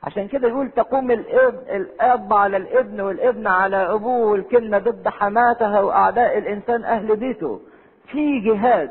عشان 0.03 0.29
كده 0.29 0.49
يقول 0.49 0.71
تقوم 0.71 1.11
الاب 1.11 1.55
الأب 1.71 2.33
على 2.33 2.57
الإبن 2.57 3.01
والإبن 3.01 3.47
على 3.47 3.77
أبوه 3.77 4.31
والكلمة 4.31 4.79
ضد 4.79 5.09
حماتها 5.09 5.81
وأعداء 5.81 6.39
الإنسان 6.39 6.85
أهل 6.85 7.17
بيته. 7.17 7.61
في 8.07 8.41
جهاد 8.41 8.91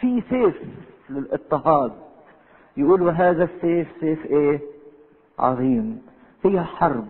في 0.00 0.22
سيف 0.30 0.62
للاضطهاد. 1.10 1.92
يقول 2.76 3.02
وهذا 3.02 3.44
السيف 3.44 3.88
سيف 4.00 4.26
إيه؟ 4.26 4.60
عظيم. 5.38 6.02
هي 6.44 6.60
حرب. 6.60 7.08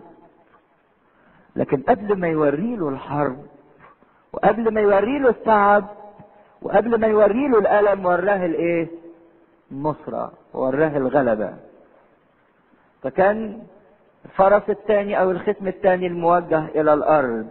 لكن 1.55 1.81
قبل 1.81 2.19
ما 2.19 2.27
يوري 2.27 2.75
له 2.75 2.89
الحرب 2.89 3.37
وقبل 4.33 4.73
ما 4.73 4.81
يوري 4.81 5.19
له 5.19 5.29
التعب 5.29 5.85
وقبل 6.61 6.99
ما 6.99 7.07
يوري 7.07 7.47
له 7.47 7.59
الألم 7.59 8.05
وراه 8.05 8.45
الإيه؟ 8.45 8.87
النصره 9.71 10.31
وراه 10.53 10.97
الغلبة. 10.97 11.53
فكان 13.03 13.63
الفرس 14.25 14.69
الثاني 14.69 15.21
أو 15.21 15.31
الختم 15.31 15.67
الثاني 15.67 16.07
الموجه 16.07 16.65
إلى 16.65 16.93
الأرض. 16.93 17.47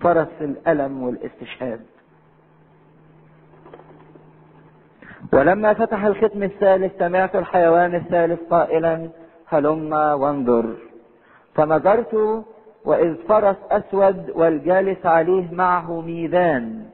فرس 0.00 0.28
الألم 0.40 1.02
والاستشهاد. 1.02 1.80
ولما 5.32 5.74
فتح 5.74 6.04
الختم 6.04 6.42
الثالث 6.42 6.98
سمعت 6.98 7.36
الحيوان 7.36 7.94
الثالث 7.94 8.40
قائلا 8.50 9.08
هلم 9.46 9.92
وانظر. 9.92 10.76
فنظرت 11.54 12.44
وإذ 12.84 13.14
فرس 13.28 13.56
أسود 13.70 14.30
والجالس 14.30 15.06
عليه 15.06 15.54
معه 15.54 16.00
ميزان 16.00 16.86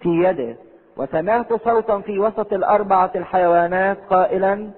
في 0.00 0.08
يده. 0.08 0.56
وسمعت 0.96 1.52
صوتا 1.52 2.00
في 2.00 2.18
وسط 2.18 2.52
الأربعة 2.52 3.10
الحيوانات 3.14 3.98
قائلا 4.10 4.70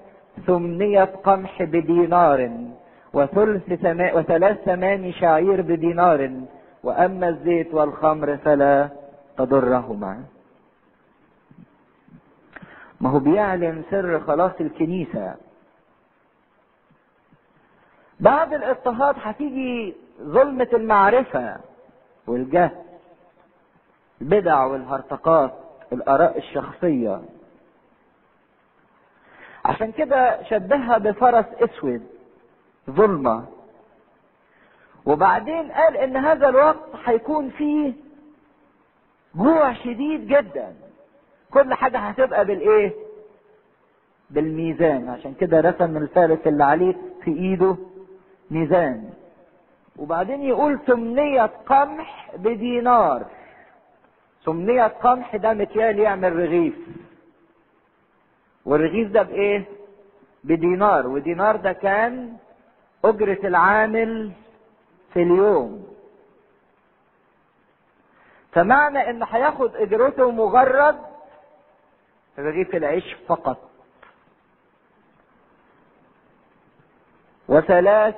ثمنية 0.47 1.05
قمح 1.05 1.63
بدينار 1.63 2.51
وثلث 3.13 3.73
ثما... 3.73 4.13
وثلاث 4.15 4.65
ثماني 4.65 5.13
شعير 5.13 5.63
بدينار 5.63 6.31
وأما 6.85 7.29
الزيت 7.29 7.75
والخمر 7.75 8.37
فلا 8.37 8.89
تضرهما. 9.37 10.25
ما 13.01 13.11
هو 13.11 13.19
بيعلن 13.19 13.83
سر 13.91 14.21
خلاص 14.21 14.53
الكنيسة. 14.61 15.35
بعد 18.21 18.55
الاضطهاد 18.55 19.15
هتيجي 19.23 19.95
ظلمة 20.23 20.69
المعرفة 20.73 21.57
والجهل 22.27 22.71
البدع 24.21 24.65
والهرطقات 24.65 25.53
الآراء 25.93 26.39
الشخصية. 26.39 27.21
عشان 29.65 29.93
كده 29.93 30.43
شبهها 30.43 30.99
بفرس 30.99 31.45
اسود 31.61 32.03
ظلمة. 32.91 33.45
وبعدين 35.07 35.73
قال 35.73 35.97
إن 35.97 36.17
هذا 36.17 36.49
الوقت 36.49 36.79
هيكون 37.05 37.49
فيه 37.51 37.93
جوع 39.35 39.73
شديد 39.73 40.27
جدا. 40.27 40.75
كل 41.51 41.75
حاجة 41.75 41.99
هتبقى 41.99 42.45
بالإيه؟ 42.45 42.93
بالميزان. 44.31 45.09
عشان 45.09 45.35
كده 45.35 45.61
رسم 45.61 45.97
الفارس 45.97 46.39
اللي 46.47 46.65
عليه 46.65 46.95
في 47.25 47.31
إيده 47.31 47.77
ميزان. 48.51 49.11
وبعدين 49.99 50.43
يقول 50.43 50.79
ثمنية 50.87 51.51
قمح 51.67 52.31
بدينار. 52.37 53.27
ثمنية 54.45 54.87
قمح 54.87 55.37
ده 55.37 55.55
مكيال 55.55 55.99
يعمل 55.99 56.37
رغيف. 56.37 56.75
والرغيف 58.65 59.11
ده 59.11 59.23
بإيه؟ 59.23 59.65
بدينار 60.45 61.07
ودينار 61.07 61.57
ده 61.57 61.73
كان 61.73 62.37
أجرة 63.05 63.39
العامل 63.47 64.33
في 65.13 65.23
اليوم. 65.23 65.87
فمعنى 68.53 69.11
إن 69.11 69.23
هياخد 69.23 69.77
أجرته 69.77 70.31
مجرد 70.31 70.99
رغيف 72.39 72.75
العيش 72.75 73.15
فقط. 73.29 73.71
وثلاث 77.49 78.15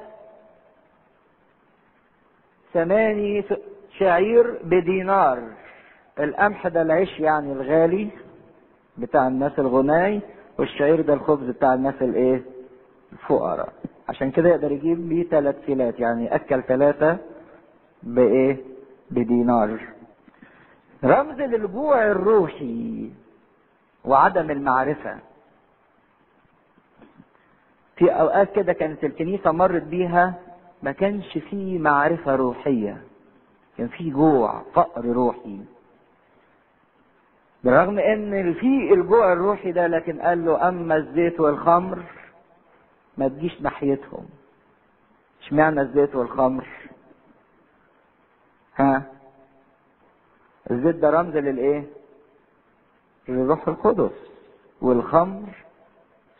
ثماني 2.72 3.44
شعير 3.98 4.58
بدينار. 4.64 5.42
القمح 6.20 6.68
ده 6.68 6.82
العيش 6.82 7.20
يعني 7.20 7.52
الغالي 7.52 8.10
بتاع 8.98 9.26
الناس 9.26 9.58
الغناي. 9.58 10.20
والشعير 10.58 11.00
ده 11.00 11.14
الخبز 11.14 11.50
بتاع 11.50 11.74
الناس 11.74 11.94
الايه؟ 12.02 12.42
الفقراء. 13.12 13.72
عشان 14.08 14.30
كده 14.30 14.48
يقدر 14.48 14.72
يجيب 14.72 15.08
بيه 15.08 15.24
ثلاث 15.28 15.60
فيلات 15.66 16.00
يعني 16.00 16.34
أكل 16.34 16.62
ثلاثة 16.62 17.18
بإيه؟ 18.02 18.56
بدينار. 19.10 19.80
رمز 21.04 21.40
للجوع 21.40 22.06
الروحي 22.06 23.10
وعدم 24.04 24.50
المعرفة. 24.50 25.18
في 27.96 28.10
أوقات 28.10 28.52
كده 28.56 28.72
كانت 28.72 29.04
الكنيسة 29.04 29.50
مرت 29.52 29.82
بيها 29.82 30.34
ما 30.82 30.92
كانش 30.92 31.38
فيه 31.38 31.78
معرفة 31.78 32.36
روحية. 32.36 33.02
كان 33.78 33.88
فيه 33.88 34.12
جوع 34.12 34.62
فقر 34.74 35.04
روحي. 35.04 35.60
بالرغم 37.64 37.98
إن 37.98 38.54
في 38.54 38.94
الجوع 38.94 39.32
الروحي 39.32 39.72
ده 39.72 39.86
لكن 39.86 40.20
قال 40.20 40.44
له 40.44 40.68
أما 40.68 40.96
الزيت 40.96 41.40
والخمر 41.40 42.02
ما 43.18 43.28
تجيش 43.28 43.60
ناحيتهم. 43.60 44.26
اشمعنى 45.42 45.80
الزيت 45.80 46.14
والخمر؟ 46.16 46.66
ها؟ 48.76 49.02
الزيت 50.70 50.96
ده 50.96 51.10
رمز 51.10 51.36
للإيه؟ 51.36 51.84
للروح 53.28 53.68
القدس. 53.68 54.12
والخمر 54.82 55.48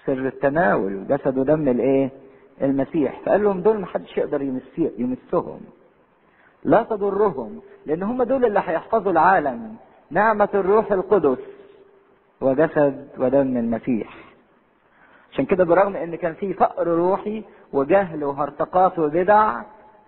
سر 0.07 0.27
التناول 0.27 1.07
جسد 1.07 1.39
ودم 1.39 1.69
الإيه؟ 1.69 2.11
المسيح. 2.63 3.21
فقال 3.21 3.45
لهم 3.45 3.61
دول 3.61 3.81
محدش 3.81 4.19
يقدر 4.19 4.43
يمسهم. 4.99 5.61
لا 6.65 6.83
تضرهم 6.83 7.61
لأن 7.87 8.03
هم 8.03 8.23
دول 8.23 8.45
اللي 8.45 8.59
هيحفظوا 8.65 9.13
العالم. 9.13 9.77
نعمة 10.15 10.49
الروح 10.55 10.93
القدس 10.93 11.39
وجسد 12.41 13.09
ودم 13.19 13.57
المسيح. 13.57 14.15
عشان 15.33 15.45
كده 15.45 15.65
برغم 15.65 15.97
إن 15.97 16.17
كان 16.17 16.35
في 16.35 16.55
فقر 16.55 16.87
روحي 16.87 17.45
وجهل 17.73 18.25
وهرطقات 18.25 18.99
وبدع 18.99 19.61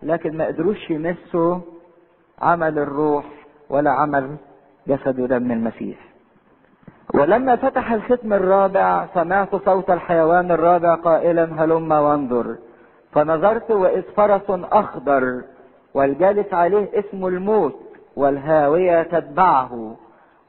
لكن 0.02 0.36
ما 0.36 0.46
قدروش 0.46 0.90
يمسوا 0.90 1.58
عمل 2.38 2.78
الروح 2.78 3.24
ولا 3.70 3.90
عمل 3.90 4.36
جسد 4.86 5.20
ودم 5.20 5.52
المسيح. 5.52 5.98
ولما 7.14 7.56
فتح 7.56 7.92
الختم 7.92 8.32
الرابع 8.32 9.06
سمعت 9.14 9.56
صوت 9.56 9.90
الحيوان 9.90 10.50
الرابع 10.50 10.94
قائلا 10.94 11.64
هلم 11.64 11.92
وانظر. 11.92 12.56
فنظرت 13.12 13.70
واذ 13.70 14.02
فرس 14.02 14.50
أخضر 14.50 15.42
والجالس 15.94 16.54
عليه 16.54 16.88
اسم 16.94 17.26
الموت. 17.26 17.85
والهاوية 18.16 19.02
تتبعه 19.02 19.96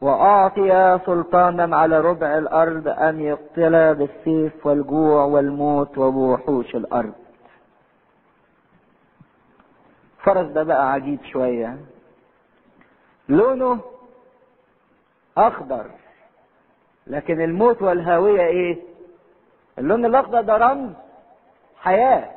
وأعطي 0.02 1.00
سلطانا 1.06 1.78
على 1.78 2.00
ربع 2.02 2.38
الأرض 2.38 2.88
أن 2.88 3.20
يقتل 3.22 3.96
بالسيف 3.96 4.66
والجوع 4.66 5.24
والموت 5.24 5.98
وبوحوش 5.98 6.76
الأرض. 6.76 7.14
فرس 10.24 10.48
ده 10.48 10.64
بقى 10.64 10.92
عجيب 10.92 11.20
شوية. 11.24 11.78
لونه 13.30 13.80
أخضر 15.38 15.86
لكن 17.08 17.42
الموت 17.42 17.82
والهاوية 17.82 18.42
إيه؟ 18.42 18.78
اللون 19.80 20.06
الأخضر 20.06 20.42
ده 20.42 20.58
رمز 20.58 20.92
حياة. 21.82 22.37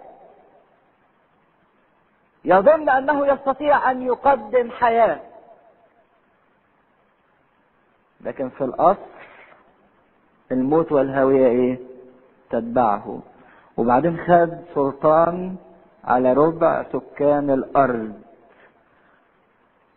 يظن 2.44 2.88
أنه 2.88 3.26
يستطيع 3.26 3.90
أن 3.90 4.03
يقدم 4.03 4.70
حياة. 4.70 5.20
لكن 8.20 8.48
في 8.48 8.64
الأصل 8.64 9.00
الموت 10.53 10.92
والهوية 10.92 11.46
إيه؟ 11.46 11.79
تتبعه. 12.50 13.22
وبعدين 13.76 14.16
خد 14.18 14.64
سلطان 14.74 15.57
على 16.05 16.33
ربع 16.33 16.85
سكان 16.92 17.50
الأرض. 17.50 18.20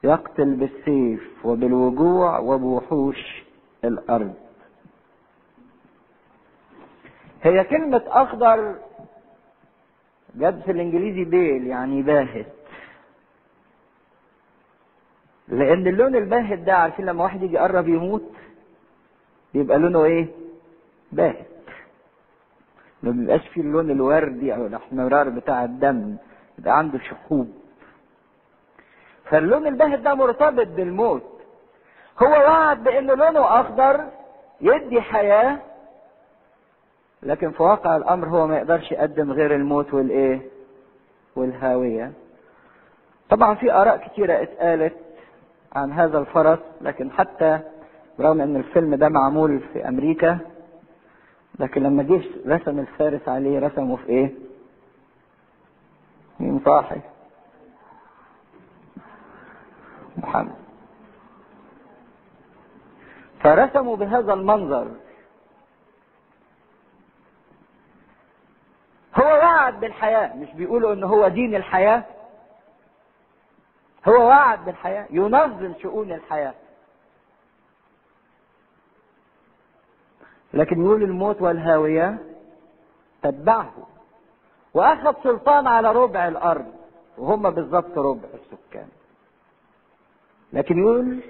يقتل 0.03 0.53
بالسيف 0.55 1.45
وبالوجوع 1.45 2.39
وبوحوش 2.39 3.43
الأرض. 3.83 4.33
هي 7.43 7.63
كلمة 7.63 8.01
أخضر 8.07 8.75
جد 10.35 10.61
في 10.61 10.71
الإنجليزي 10.71 11.23
بيل 11.23 11.67
يعني 11.67 12.01
باهت. 12.01 12.45
لأن 15.47 15.87
اللون 15.87 16.15
الباهت 16.15 16.59
ده 16.59 16.73
عارفين 16.73 17.05
لما 17.05 17.23
واحد 17.23 17.43
يجي 17.43 17.55
يقرب 17.55 17.87
يموت 17.87 18.31
يبقى 19.53 19.77
لونه 19.79 20.03
إيه؟ 20.03 20.27
باهت. 21.11 21.45
ما 23.03 23.11
بيبقاش 23.11 23.47
فيه 23.47 23.61
اللون 23.61 23.91
الوردي 23.91 24.55
أو 24.55 24.65
الأحمرار 24.67 25.29
بتاع 25.29 25.63
الدم 25.63 26.15
يبقى 26.59 26.77
عنده 26.77 26.99
شحوب. 26.99 27.53
فاللون 29.25 29.67
الباهت 29.67 29.99
ده 29.99 30.13
مرتبط 30.15 30.67
بالموت. 30.67 31.23
هو 32.23 32.27
وعد 32.31 32.83
بان 32.83 33.07
لونه 33.07 33.59
أخضر 33.61 34.09
يدي 34.61 35.01
حياة 35.01 35.59
لكن 37.23 37.51
في 37.51 37.63
واقع 37.63 37.97
الأمر 37.97 38.27
هو 38.27 38.47
ما 38.47 38.57
يقدرش 38.57 38.91
يقدم 38.91 39.31
غير 39.31 39.55
الموت 39.55 39.93
والإيه؟ 39.93 40.41
والهاوية. 41.35 42.11
طبعا 43.29 43.55
في 43.55 43.71
آراء 43.73 43.97
كتيرة 44.07 44.41
اتقالت 44.43 44.95
عن 45.75 45.91
هذا 45.91 46.19
الفرس 46.19 46.59
لكن 46.81 47.11
حتى 47.11 47.59
برغم 48.19 48.41
إن 48.41 48.55
الفيلم 48.55 48.95
ده 48.95 49.09
معمول 49.09 49.59
في 49.73 49.87
أمريكا 49.87 50.37
لكن 51.59 51.83
لما 51.83 52.03
جه 52.03 52.21
رسم 52.47 52.79
الفارس 52.79 53.27
عليه 53.29 53.59
رسمه 53.59 53.95
في 53.95 54.09
إيه؟ 54.09 54.31
مين 56.39 56.61
صاحي 56.65 56.99
محمد. 60.17 60.55
فرسموا 63.39 63.95
بهذا 63.95 64.33
المنظر. 64.33 64.87
هو 69.15 69.25
وعد 69.25 69.79
بالحياة. 69.79 70.35
مش 70.35 70.53
بيقولوا 70.53 70.93
إن 70.93 71.03
هو 71.03 71.27
دين 71.27 71.55
الحياة. 71.55 72.03
هو 74.07 74.27
وعد 74.27 74.65
بالحياة. 74.65 75.07
ينظم 75.09 75.73
شؤون 75.81 76.11
الحياة. 76.11 76.53
لكن 80.53 80.81
يقول 80.85 81.03
الموت 81.03 81.41
والهاوية 81.41 82.17
تتبعه. 83.21 83.73
وأخذ 84.73 85.23
سلطان 85.23 85.67
على 85.67 85.91
ربع 85.91 86.27
الأرض. 86.27 86.73
وهم 87.17 87.49
بالظبط 87.49 87.97
ربع 87.97 88.29
السكان. 88.33 88.87
لكن 90.53 90.77
يقول 90.77 91.23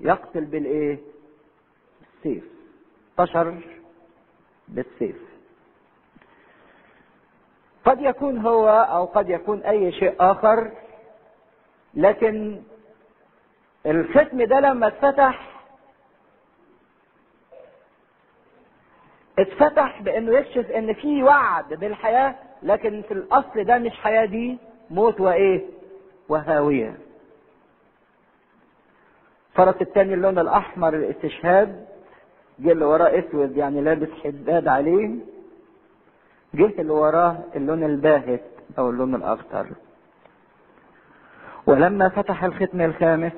يقتل 0.00 0.44
بالإيه؟ 0.44 0.98
بالسيف. 2.00 2.44
انتشر 3.18 3.78
بالسيف. 4.68 5.33
قد 7.84 8.00
يكون 8.00 8.38
هو 8.38 8.68
أو 8.68 9.04
قد 9.04 9.30
يكون 9.30 9.62
أي 9.62 9.92
شيء 9.92 10.14
آخر 10.20 10.70
لكن 11.94 12.62
الختم 13.86 14.42
ده 14.42 14.60
لما 14.60 14.86
اتفتح 14.86 15.50
اتفتح 19.38 20.02
بأنه 20.02 20.38
يكشف 20.38 20.70
أن 20.70 20.92
في 20.94 21.22
وعد 21.22 21.74
بالحياة 21.74 22.34
لكن 22.62 23.02
في 23.08 23.14
الأصل 23.14 23.64
ده 23.64 23.78
مش 23.78 23.90
حياة 24.00 24.24
دي 24.24 24.58
موت 24.90 25.20
وإيه؟ 25.20 25.64
وهاوية. 26.28 26.94
فرس 29.54 29.74
التاني 29.82 30.14
اللون 30.14 30.38
الأحمر 30.38 30.94
الاستشهاد 30.94 31.86
جه 32.58 32.72
اللي 32.72 32.84
وراه 32.84 33.18
أسود 33.18 33.56
يعني 33.56 33.80
لابس 33.80 34.08
حداد 34.24 34.68
عليه. 34.68 35.10
جه 36.54 36.72
اللي 36.78 36.92
وراه 36.92 37.36
اللون 37.56 37.84
الباهت 37.84 38.42
أو 38.78 38.90
اللون 38.90 39.14
الأخضر. 39.14 39.66
ولما 41.66 42.08
فتح 42.08 42.44
الختم 42.44 42.80
الخامس 42.80 43.32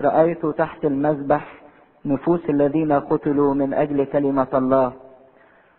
رأيت 0.00 0.46
تحت 0.46 0.84
المذبح 0.84 1.62
نفوس 2.04 2.50
الذين 2.50 2.92
قتلوا 2.92 3.54
من 3.54 3.74
أجل 3.74 4.04
كلمة 4.04 4.46
الله 4.54 4.92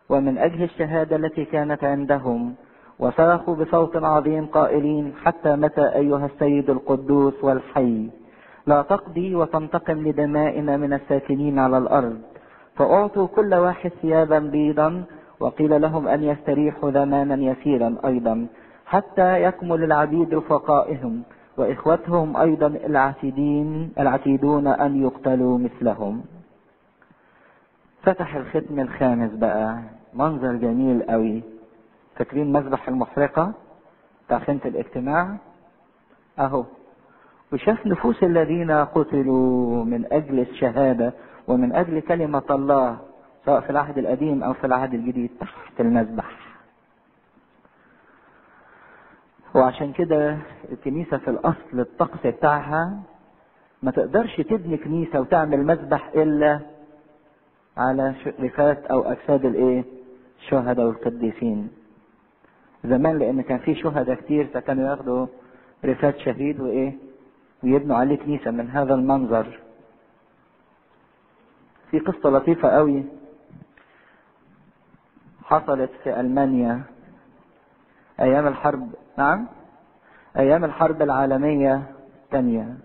ومن 0.09 0.37
أجل 0.37 0.63
الشهادة 0.63 1.15
التي 1.15 1.45
كانت 1.45 1.83
عندهم 1.83 2.55
وصرخوا 2.99 3.55
بصوت 3.55 4.03
عظيم 4.03 4.45
قائلين 4.45 5.13
حتى 5.23 5.55
متى 5.55 5.95
أيها 5.95 6.25
السيد 6.25 6.69
القدوس 6.69 7.43
والحي؟ 7.43 8.09
لا 8.67 8.81
تقضي 8.81 9.35
وتنتقم 9.35 10.07
لدمائنا 10.07 10.77
من 10.77 10.93
الساكنين 10.93 11.59
على 11.59 11.77
الأرض. 11.77 12.21
فأعطوا 12.75 13.27
كل 13.27 13.53
واحد 13.53 13.91
ثيابا 14.01 14.39
بيضا 14.39 15.03
وقيل 15.41 15.81
لهم 15.81 16.07
أن 16.07 16.23
يستريحوا 16.23 16.91
زمانا 16.91 17.35
يسيرا 17.51 17.95
أيضا 18.05 18.47
حتى 18.85 19.43
يكمل 19.43 19.83
العبيد 19.83 20.33
رفقائهم 20.33 21.23
وإخوتهم 21.57 22.37
أيضا 22.37 22.67
العتيدين 22.67 23.91
العتيدون 23.99 24.67
أن 24.67 25.01
يقتلوا 25.03 25.57
مثلهم. 25.57 26.23
فتح 28.03 28.35
الختم 28.35 28.79
الخامس 28.79 29.31
بقى 29.31 29.79
منظر 30.13 30.53
جميل 30.55 31.03
قوي. 31.03 31.43
فاكرين 32.15 32.51
مذبح 32.53 32.87
المحرقة 32.87 33.51
بتاع 34.27 34.39
خيمة 34.39 34.61
الاجتماع؟ 34.65 35.35
أهو. 36.39 36.65
وشاف 37.53 37.87
نفوس 37.87 38.23
الذين 38.23 38.71
قتلوا 38.71 39.83
من 39.85 40.05
أجل 40.11 40.39
الشهادة 40.39 41.13
ومن 41.47 41.75
أجل 41.75 41.99
كلمة 41.99 42.43
الله 42.49 42.97
سواء 43.45 43.61
في 43.61 43.69
العهد 43.69 43.97
القديم 43.97 44.43
أو 44.43 44.53
في 44.53 44.67
العهد 44.67 44.93
الجديد 44.93 45.29
تحت 45.39 45.81
المذبح. 45.81 46.51
وعشان 49.55 49.93
كده 49.93 50.37
الكنيسة 50.71 51.17
في 51.17 51.27
الأصل 51.27 51.79
الطقس 51.79 52.27
بتاعها 52.27 52.99
ما 53.83 53.91
تقدرش 53.91 54.41
تبني 54.41 54.77
كنيسة 54.77 55.19
وتعمل 55.21 55.65
مذبح 55.65 56.09
إلا 56.15 56.59
على 57.77 58.15
رفات 58.39 58.85
أو 58.85 59.01
أجساد 59.11 59.45
الإيه؟ 59.45 59.83
الشهداء 60.39 60.85
والقديسين. 60.85 61.69
زمان 62.83 63.19
لأن 63.19 63.41
كان 63.41 63.57
في 63.59 63.75
شهداء 63.75 64.15
كتير 64.15 64.47
فكانوا 64.47 64.89
ياخدوا 64.89 65.27
رفات 65.85 66.17
شهيد 66.17 66.59
وإيه؟ 66.59 66.93
ويبنوا 67.63 67.97
عليه 67.97 68.17
كنيسة 68.17 68.51
من 68.51 68.69
هذا 68.69 68.93
المنظر. 68.93 69.59
في 71.91 71.99
قصة 71.99 72.29
لطيفة 72.29 72.69
قوي. 72.69 73.03
حصلت 75.51 75.91
في 76.03 76.19
ألمانيا. 76.19 76.81
أيام 78.19 78.47
الحرب 78.47 78.89
نعم. 79.17 79.47
أيام 80.37 80.63
الحرب 80.65 81.01
العالمية 81.01 81.83
الثانية. 82.23 82.77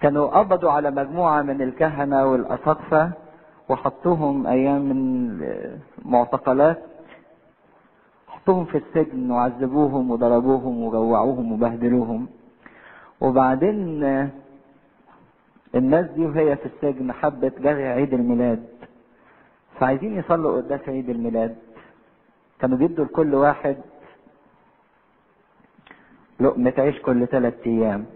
كانوا 0.00 0.26
قبضوا 0.26 0.70
على 0.70 0.90
مجموعة 0.90 1.42
من 1.42 1.62
الكهنة 1.62 2.26
والأساقفة 2.26 3.10
وحطوهم 3.68 4.46
أيام 4.46 4.80
من 4.82 5.00
معتقلات 6.04 6.78
حطوهم 8.28 8.64
في 8.64 8.78
السجن 8.78 9.30
وعذبوهم 9.30 10.10
وضربوهم 10.10 10.82
وجوعوهم 10.82 11.52
وبهدلوهم. 11.52 12.28
وبعدين 13.20 14.02
الناس 15.74 16.06
دي 16.10 16.26
وهي 16.26 16.56
في 16.56 16.66
السجن 16.66 17.12
حبت 17.12 17.60
جري 17.60 17.86
عيد 17.88 18.14
الميلاد. 18.14 18.77
فعايزين 19.80 20.18
يصلوا 20.18 20.56
قداس 20.56 20.88
عيد 20.88 21.10
الميلاد. 21.10 21.56
كانوا 22.60 22.78
بيدوا 22.78 23.04
لكل 23.04 23.34
واحد 23.34 23.76
لقمة 26.40 26.72
عيش 26.78 26.98
كل 27.02 27.26
ثلاث 27.26 27.54
أيام. 27.66 28.06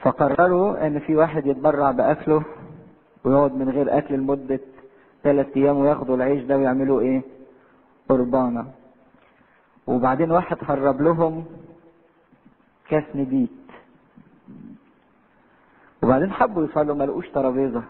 فقرروا 0.00 0.86
إن 0.86 0.98
في 0.98 1.16
واحد 1.16 1.46
يتبرع 1.46 1.90
بأكله 1.90 2.44
ويقعد 3.24 3.54
من 3.54 3.68
غير 3.68 3.98
أكل 3.98 4.14
لمدة 4.14 4.60
ثلاث 5.22 5.56
أيام 5.56 5.76
وياخدوا 5.76 6.16
العيش 6.16 6.44
ده 6.44 6.56
ويعملوا 6.56 7.00
إيه؟ 7.00 7.22
قربانة. 8.08 8.66
وبعدين 9.86 10.30
واحد 10.30 10.56
هرب 10.62 11.02
لهم 11.02 11.44
كاس 12.88 13.04
نبيت. 13.14 13.50
وبعدين 16.02 16.32
حبوا 16.32 16.64
يصلوا 16.64 16.94
ما 16.94 17.04
لقوش 17.04 17.28
ترابيزة. 17.28 17.82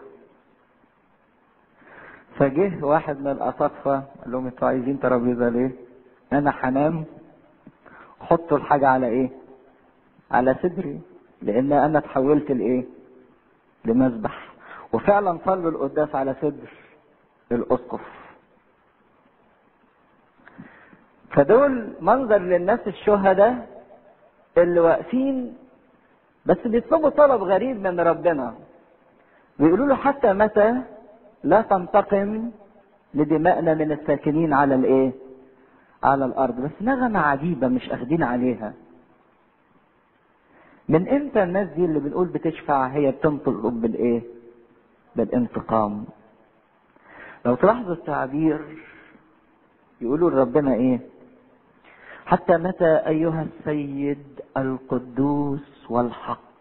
فجه 2.37 2.85
واحد 2.85 3.19
من 3.19 3.27
الاساقفة 3.31 3.93
قال 3.93 4.31
لهم 4.31 4.45
أنتوا 4.45 4.67
عايزين 4.67 4.99
ترابيزة 4.99 5.49
ليه؟ 5.49 5.71
أنا 6.33 6.53
هنام. 6.59 7.05
حطوا 8.21 8.57
الحاجة 8.57 8.87
على 8.87 9.07
إيه؟ 9.07 9.29
على 10.31 10.55
صدري 10.63 10.99
لأن 11.41 11.71
أنا 11.73 11.99
اتحولت 11.99 12.51
لإيه؟ 12.51 12.85
لمذبح. 13.85 14.49
وفعلا 14.93 15.39
صلوا 15.45 15.71
القداس 15.71 16.15
على 16.15 16.35
صدر 16.41 16.69
الأسقف. 17.51 18.01
فدول 21.31 21.93
منظر 22.01 22.37
للناس 22.37 22.79
الشهداء 22.87 23.67
اللي 24.57 24.79
واقفين 24.79 25.57
بس 26.45 26.57
بيطلبوا 26.65 27.09
طلب 27.09 27.43
غريب 27.43 27.81
من 27.87 27.99
ربنا. 27.99 28.55
بيقولوا 29.59 29.87
له 29.87 29.95
حتى 29.95 30.33
متى؟ 30.33 30.81
لا 31.43 31.61
تنتقم 31.61 32.51
لدمائنا 33.13 33.73
من 33.73 33.91
الساكنين 33.91 34.53
على 34.53 34.75
الإيه؟ 34.75 35.11
على 36.03 36.25
الأرض. 36.25 36.61
بس 36.61 36.71
نغمة 36.81 37.19
عجيبة 37.19 37.67
مش 37.67 37.89
أخدين 37.91 38.23
عليها. 38.23 38.73
من 40.89 41.09
إمتى 41.09 41.43
الناس 41.43 41.69
دي 41.69 41.85
اللي 41.85 41.99
بنقول 41.99 42.27
بتشفع 42.27 42.87
هي 42.87 43.11
بتنطق 43.11 43.67
بالايه 43.67 44.21
بالانتقام 45.15 46.05
لو 47.45 47.55
تلاحظوا 47.55 47.93
التعبير 47.93 48.77
يقولوا 50.01 50.29
لربنا 50.29 50.73
إيه؟ 50.73 50.99
حتى 52.25 52.57
متى 52.57 52.85
أيها 53.07 53.43
السيد 53.59 54.41
القدوس 54.57 55.85
والحق؟ 55.91 56.52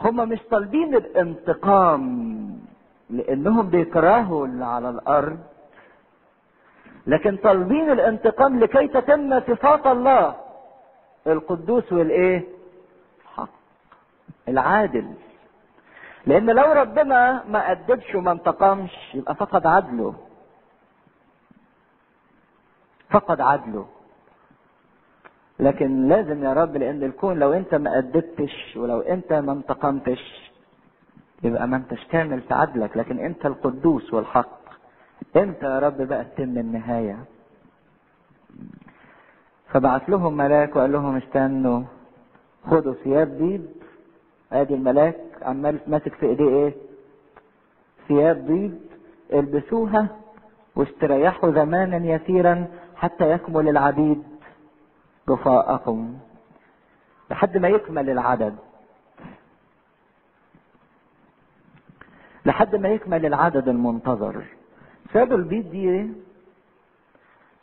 هم 0.00 0.28
مش 0.28 0.38
طالبين 0.50 0.94
الانتقام 0.94 2.36
لأنهم 3.10 3.68
بيكرهوا 3.70 4.46
اللي 4.46 4.64
على 4.64 4.90
الأرض. 4.90 5.38
لكن 7.06 7.36
طالبين 7.36 7.90
الانتقام 7.90 8.60
لكي 8.60 8.88
تتم 8.88 9.40
صفات 9.40 9.86
الله. 9.86 10.36
القدوس 11.26 11.92
والإيه؟ 11.92 12.44
حق. 13.34 13.48
العادل. 14.48 15.14
لأن 16.26 16.50
لو 16.50 16.72
ربنا 16.72 17.44
ما 17.48 17.70
أدبش 17.72 18.14
وما 18.14 18.32
انتقمش 18.32 19.14
يبقى 19.14 19.34
فقد 19.34 19.66
عدله. 19.66 20.14
فقد 23.10 23.40
عدله. 23.40 23.86
لكن 25.60 26.08
لازم 26.08 26.44
يا 26.44 26.52
رب 26.52 26.76
لأن 26.76 27.02
الكون 27.02 27.38
لو 27.38 27.52
أنت 27.52 27.74
ما 27.74 27.98
أدبتش 27.98 28.76
ولو 28.76 29.00
أنت 29.00 29.32
ما 29.32 29.52
انتقمتش 29.52 30.50
يبقى 31.42 31.68
ما 31.68 31.76
أنتش 31.76 32.04
كامل 32.06 32.40
في 32.40 32.54
عدلك. 32.54 32.96
لكن 32.96 33.18
أنت 33.18 33.46
القدوس 33.46 34.14
والحق. 34.14 34.58
أنت 35.36 35.62
يا 35.62 35.78
رب 35.78 36.02
بقى 36.02 36.24
تتم 36.24 36.58
النهاية. 36.58 37.18
فبعت 39.68 40.08
لهم 40.08 40.36
ملاك 40.36 40.76
وقال 40.76 40.92
لهم 40.92 41.16
استنوا 41.16 41.82
خدوا 42.66 42.94
ثياب 43.04 43.38
بيض 43.38 43.66
أدي 44.52 44.74
الملاك 44.74 45.16
عمال 45.42 45.78
ماسك 45.86 46.14
في 46.14 46.26
إيديه 46.26 46.48
إيه؟ 46.48 46.74
ثياب 48.08 48.46
بيض 48.46 48.78
البسوها 49.32 50.08
واستريحوا 50.76 51.50
زمانا 51.50 51.96
يسيرا 52.14 52.66
حتى 52.96 53.30
يكمل 53.30 53.68
العبيد. 53.68 54.22
رفاءكم. 55.30 56.18
لحد 57.30 57.56
ما 57.56 57.68
يكمل 57.68 58.10
العدد. 58.10 58.56
لحد 62.46 62.76
ما 62.76 62.88
يكمل 62.88 63.26
العدد 63.26 63.68
المنتظر. 63.68 64.44
سابوا 65.12 65.36
البيض 65.36 65.70
دي 65.70 65.90
إيه 65.90 66.06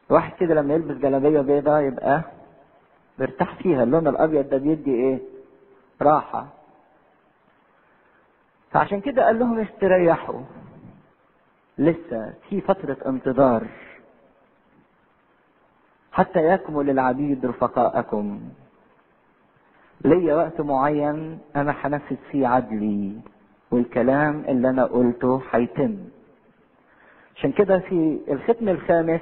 واحد 0.10 0.34
كده 0.39 0.54
لما 0.54 0.73
يلبس 0.73 0.95
جلابية 0.95 1.41
بيضاء 1.41 1.82
يبقى 1.82 2.21
بيرتاح 3.19 3.56
فيها. 3.56 3.84
اللون 3.84 4.08
الأبيض 4.08 4.49
ده 4.49 4.58
بيدي 4.58 4.95
إيه؟ 4.95 5.19
راحة. 6.02 6.47
فعشان 8.71 9.02
كده 9.02 9.26
قال 9.26 9.39
لهم 9.39 9.60
استريحوا. 9.60 10.41
لسه 11.78 12.34
في 12.49 12.62
فترة 12.62 12.97
انتظار. 13.06 13.67
حتى 16.13 16.39
يكمل 16.39 16.89
العبيد 16.89 17.45
رفقاءكم. 17.45 18.39
ليا 20.06 20.36
وقت 20.36 20.62
معين 20.62 21.39
أنا 21.56 21.76
هنفذ 21.82 22.15
فيه 22.32 22.47
عدلي 22.47 23.15
والكلام 23.71 24.43
اللي 24.47 24.69
أنا 24.69 24.86
قلته 24.86 25.41
هيتم. 25.52 25.97
عشان 27.36 27.52
كده 27.52 27.80
في 27.80 28.19
الختم 28.28 28.69
الخامس 28.69 29.21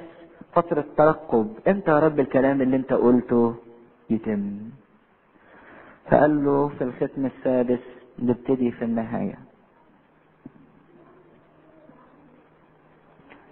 فترة 0.52 0.84
ترقب. 0.96 1.54
إمتى 1.68 1.90
يا 1.90 1.98
رب 1.98 2.20
الكلام 2.20 2.62
اللي 2.62 2.76
أنت 2.76 2.92
قلته 2.92 3.54
يتم؟ 4.10 4.58
فقال 6.10 6.44
له 6.44 6.68
في 6.68 6.84
الختم 6.84 7.26
السادس 7.26 7.80
نبتدي 8.18 8.70
في 8.70 8.84
النهاية. 8.84 9.38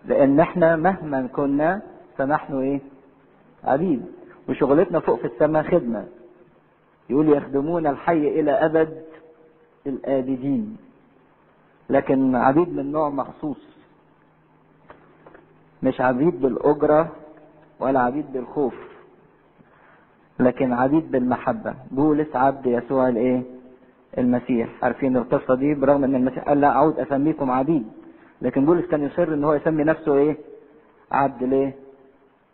لأن 0.05 0.40
إحنا 0.40 0.76
مهما 0.76 1.26
كنا 1.26 1.83
فنحن 2.16 2.61
إيه؟ 2.61 2.81
عبيد 3.64 4.03
وشغلتنا 4.49 5.01
فوق 5.01 5.18
في 5.20 5.27
السماء 5.27 5.62
خدمة. 5.62 6.07
يقول 7.11 7.29
يخدمون 7.29 7.87
الحي 7.87 8.40
إلى 8.40 8.51
أبد 8.51 9.03
الآبدين. 9.87 10.77
لكن 11.90 12.37
عبيد 12.37 12.68
من 12.68 12.92
نوع 12.92 13.09
مخصوص. 13.11 13.66
مش 15.83 16.01
عبيد 16.01 16.40
بالأجرة 16.40 17.12
ولا 17.81 18.01
عبيد 18.01 18.33
بالخوف 18.33 18.75
لكن 20.40 20.73
عبيد 20.73 21.11
بالمحبة. 21.11 21.75
بولس 21.90 22.37
عبد 22.37 22.66
يسوع 22.66 23.09
الإيه؟ 23.09 23.42
المسيح. 24.18 24.85
عارفين 24.85 25.16
القصة 25.16 25.55
دي؟ 25.55 25.75
برغم 25.75 26.05
إن 26.05 26.14
المسيح 26.14 26.44
قال 26.49 26.61
لا 26.61 26.68
أعود 26.68 26.99
أسميكم 26.99 27.51
عبيد 27.51 27.87
لكن 28.42 28.64
بولس 28.66 28.87
كان 28.87 29.03
يصر 29.03 29.35
إن 29.35 29.44
هو 29.44 29.53
يسمي 29.55 29.85
نفسه 29.85 30.14
إيه؟ 30.14 30.37
عبد 31.12 31.42
ليه؟ 31.44 31.75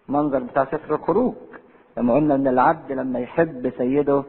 منظر 0.08 0.38
بتاع 0.38 0.64
سفر 0.64 0.94
الخروج 0.94 1.34
لما 1.96 2.14
قلنا 2.14 2.34
إن 2.34 2.48
العبد 2.48 2.92
لما 2.92 3.18
يحب 3.20 3.72
سيده 3.78 4.22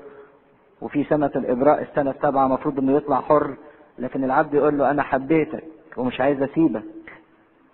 وفي 0.81 1.03
سنة 1.03 1.31
الإبراء 1.35 1.81
السنة 1.81 2.11
السابعة 2.11 2.45
المفروض 2.45 2.79
إنه 2.79 2.91
يطلع 2.97 3.21
حر 3.21 3.53
لكن 3.99 4.23
العبد 4.23 4.53
يقول 4.53 4.77
له 4.77 4.91
أنا 4.91 5.03
حبيتك 5.03 5.63
ومش 5.97 6.21
عايز 6.21 6.41
أسيبك 6.41 6.83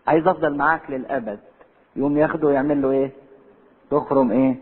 عايز 0.07 0.27
أفضل 0.27 0.55
معاك 0.57 0.81
للأبد 0.91 1.39
يقوم 1.95 2.17
ياخده 2.17 2.47
ويعمل 2.47 2.81
له 2.81 2.91
إيه؟ 2.91 3.11
يخرم 3.91 4.31
إيه؟ 4.31 4.55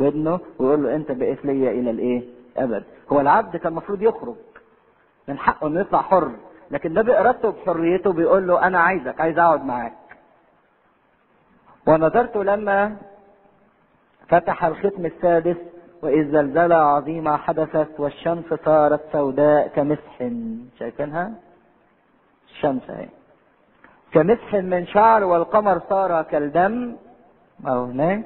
ودنه 0.00 0.40
ويقول 0.58 0.82
له 0.82 0.94
أنت 0.96 1.12
بقيت 1.12 1.44
ليا 1.44 1.70
إلى 1.70 1.90
الإيه؟ 1.90 2.22
أبد 2.56 2.84
هو 3.12 3.20
العبد 3.20 3.56
كان 3.56 3.72
المفروض 3.72 4.02
يخرج 4.02 4.34
من 5.28 5.38
حقه 5.38 5.66
إنه 5.66 5.80
يطلع 5.80 6.02
حر 6.02 6.30
لكن 6.70 6.92
ده 6.94 7.02
بإرادته 7.02 7.50
بحريته 7.50 8.12
بيقول 8.12 8.46
له 8.48 8.66
أنا 8.66 8.78
عايزك 8.78 9.20
عايز 9.20 9.38
أقعد 9.38 9.64
معاك 9.64 9.92
ونظرت 11.86 12.36
لما 12.36 12.96
فتح 14.28 14.64
الختم 14.64 15.06
السادس 15.06 15.56
وإذ 16.02 16.32
زلزلة 16.32 16.76
عظيمة 16.76 17.36
حدثت 17.36 18.00
والشمس 18.00 18.44
صارت 18.64 19.00
سوداء 19.12 19.68
كمسح. 19.68 20.30
شايفينها؟ 20.78 21.32
الشمس 22.48 22.90
أهي. 22.90 23.08
كمسح 24.12 24.54
من 24.54 24.86
شعر 24.86 25.24
والقمر 25.24 25.80
صار 25.88 26.22
كالدم. 26.22 26.96
أو 27.68 27.84
هناك؟ 27.84 28.24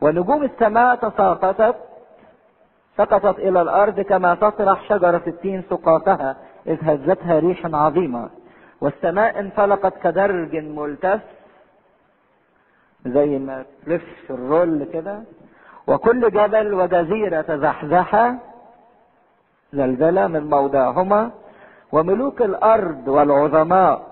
ونجوم 0.00 0.44
السماء 0.44 0.94
تساقطت 0.94 1.76
سقطت 2.96 3.38
إلى 3.38 3.62
الأرض 3.62 4.00
كما 4.00 4.34
تطرح 4.34 4.88
شجرة 4.88 5.22
التين 5.26 5.62
سقاطها 5.70 6.36
إذ 6.66 6.78
هزتها 6.82 7.38
ريح 7.38 7.66
عظيمة 7.66 8.30
والسماء 8.80 9.40
انفلقت 9.40 9.98
كدرج 10.02 10.56
ملتف. 10.56 11.20
زي 13.12 13.38
ما 13.38 13.64
تلف 13.86 14.30
الرول 14.30 14.84
كده 14.92 15.20
وكل 15.86 16.30
جبل 16.30 16.74
وجزيرة 16.74 17.40
تزحزح 17.42 18.34
زلزلة 19.72 20.26
من 20.26 20.50
موضعهما 20.50 21.30
وملوك 21.92 22.42
الأرض 22.42 23.08
والعظماء 23.08 24.02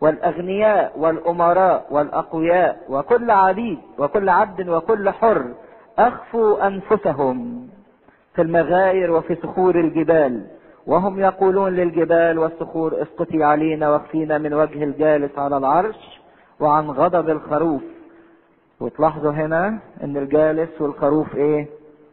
والأغنياء 0.00 0.92
والأمراء 0.98 1.86
والأقوياء 1.90 2.80
وكل 2.88 3.30
عبيد 3.30 3.78
وكل 3.98 4.28
عبد 4.28 4.68
وكل 4.68 5.10
حر 5.10 5.44
أخفوا 5.98 6.66
أنفسهم 6.66 7.68
في 8.34 8.42
المغاير 8.42 9.10
وفي 9.10 9.34
صخور 9.34 9.80
الجبال 9.80 10.46
وهم 10.86 11.20
يقولون 11.20 11.72
للجبال 11.72 12.38
والصخور 12.38 13.02
اسقطي 13.02 13.44
علينا 13.44 13.90
واكفينا 13.90 14.38
من 14.38 14.54
وجه 14.54 14.84
الجالس 14.84 15.38
على 15.38 15.56
العرش 15.56 16.20
وعن 16.60 16.90
غضب 16.90 17.30
الخروف. 17.30 17.82
وتلاحظوا 18.84 19.32
هنا 19.32 19.78
إن 20.02 20.16
الجالس 20.16 20.80
والخروف 20.80 21.36
إيه؟ 21.36 21.66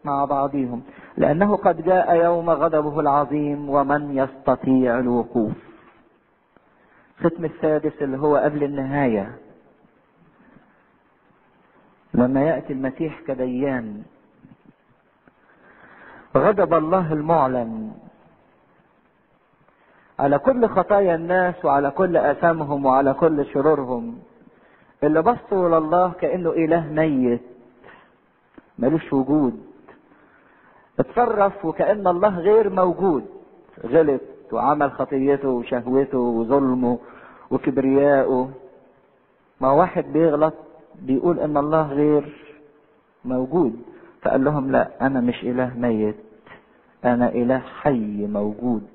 مع 0.04 0.26
بعضهم 0.26 0.84
لأنه 1.18 1.56
قد 1.58 1.82
جاء 1.82 2.16
يوم 2.16 2.50
غضبه 2.50 3.00
العظيم 3.00 3.70
ومن 3.70 4.18
يستطيع 4.18 5.00
الوقوف. 5.00 5.54
ختم 7.20 7.46
السادس 7.46 8.02
اللي 8.02 8.18
هو 8.18 8.36
قبل 8.36 8.64
النهاية. 8.64 9.38
لما 12.14 12.44
يأتي 12.44 12.74
المسيح 12.74 13.22
كديان. 13.28 14.04
غضب 16.38 16.74
الله 16.74 17.14
المعلن. 17.14 17.92
على 20.20 20.40
كل 20.40 20.68
خطايا 20.68 21.16
الناس 21.16 21.66
وعلى 21.66 21.92
كل 21.92 22.18
آثامهم 22.18 22.86
وعلى 22.86 23.14
كل 23.14 23.46
شرورهم. 23.46 24.20
اللي 25.04 25.22
بصوا 25.22 25.80
لله 25.80 26.12
كأنه 26.12 26.50
إله 26.50 26.88
ميت 26.88 27.42
ملوش 28.80 29.14
وجود. 29.14 29.62
اتصرف 31.00 31.66
وكأن 31.66 32.08
الله 32.08 32.40
غير 32.40 32.70
موجود. 32.70 33.26
غلط 33.86 34.22
وعمل 34.52 34.92
خطيته 34.92 35.50
وشهوته 35.50 36.18
وظلمه 36.18 37.00
وكبرياءه. 37.52 38.52
ما 39.62 39.72
واحد 39.72 40.06
بيغلط 40.14 40.54
بيقول 41.02 41.40
إن 41.40 41.58
الله 41.58 41.94
غير 41.94 42.56
موجود. 43.26 43.82
فقال 44.22 44.44
لهم 44.44 44.72
لا 44.72 44.90
أنا 45.02 45.22
مش 45.22 45.44
إله 45.44 45.78
ميت 45.78 46.16
أنا 47.06 47.30
إله 47.30 47.60
حي 47.60 48.28
موجود. 48.28 48.88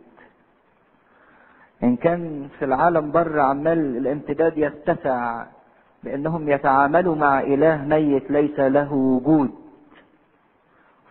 إن 1.83 1.97
كان 1.97 2.49
في 2.59 2.65
العالم 2.65 3.13
بره 3.13 3.43
عمال 3.43 3.97
الامتداد 3.97 4.59
يتسع 4.59 5.47
بأنهم 6.07 6.49
يتعاملوا 6.49 7.15
مع 7.15 7.41
إله 7.41 7.85
ميت 7.85 8.31
ليس 8.31 8.59
له 8.61 8.93
وجود. 8.93 9.51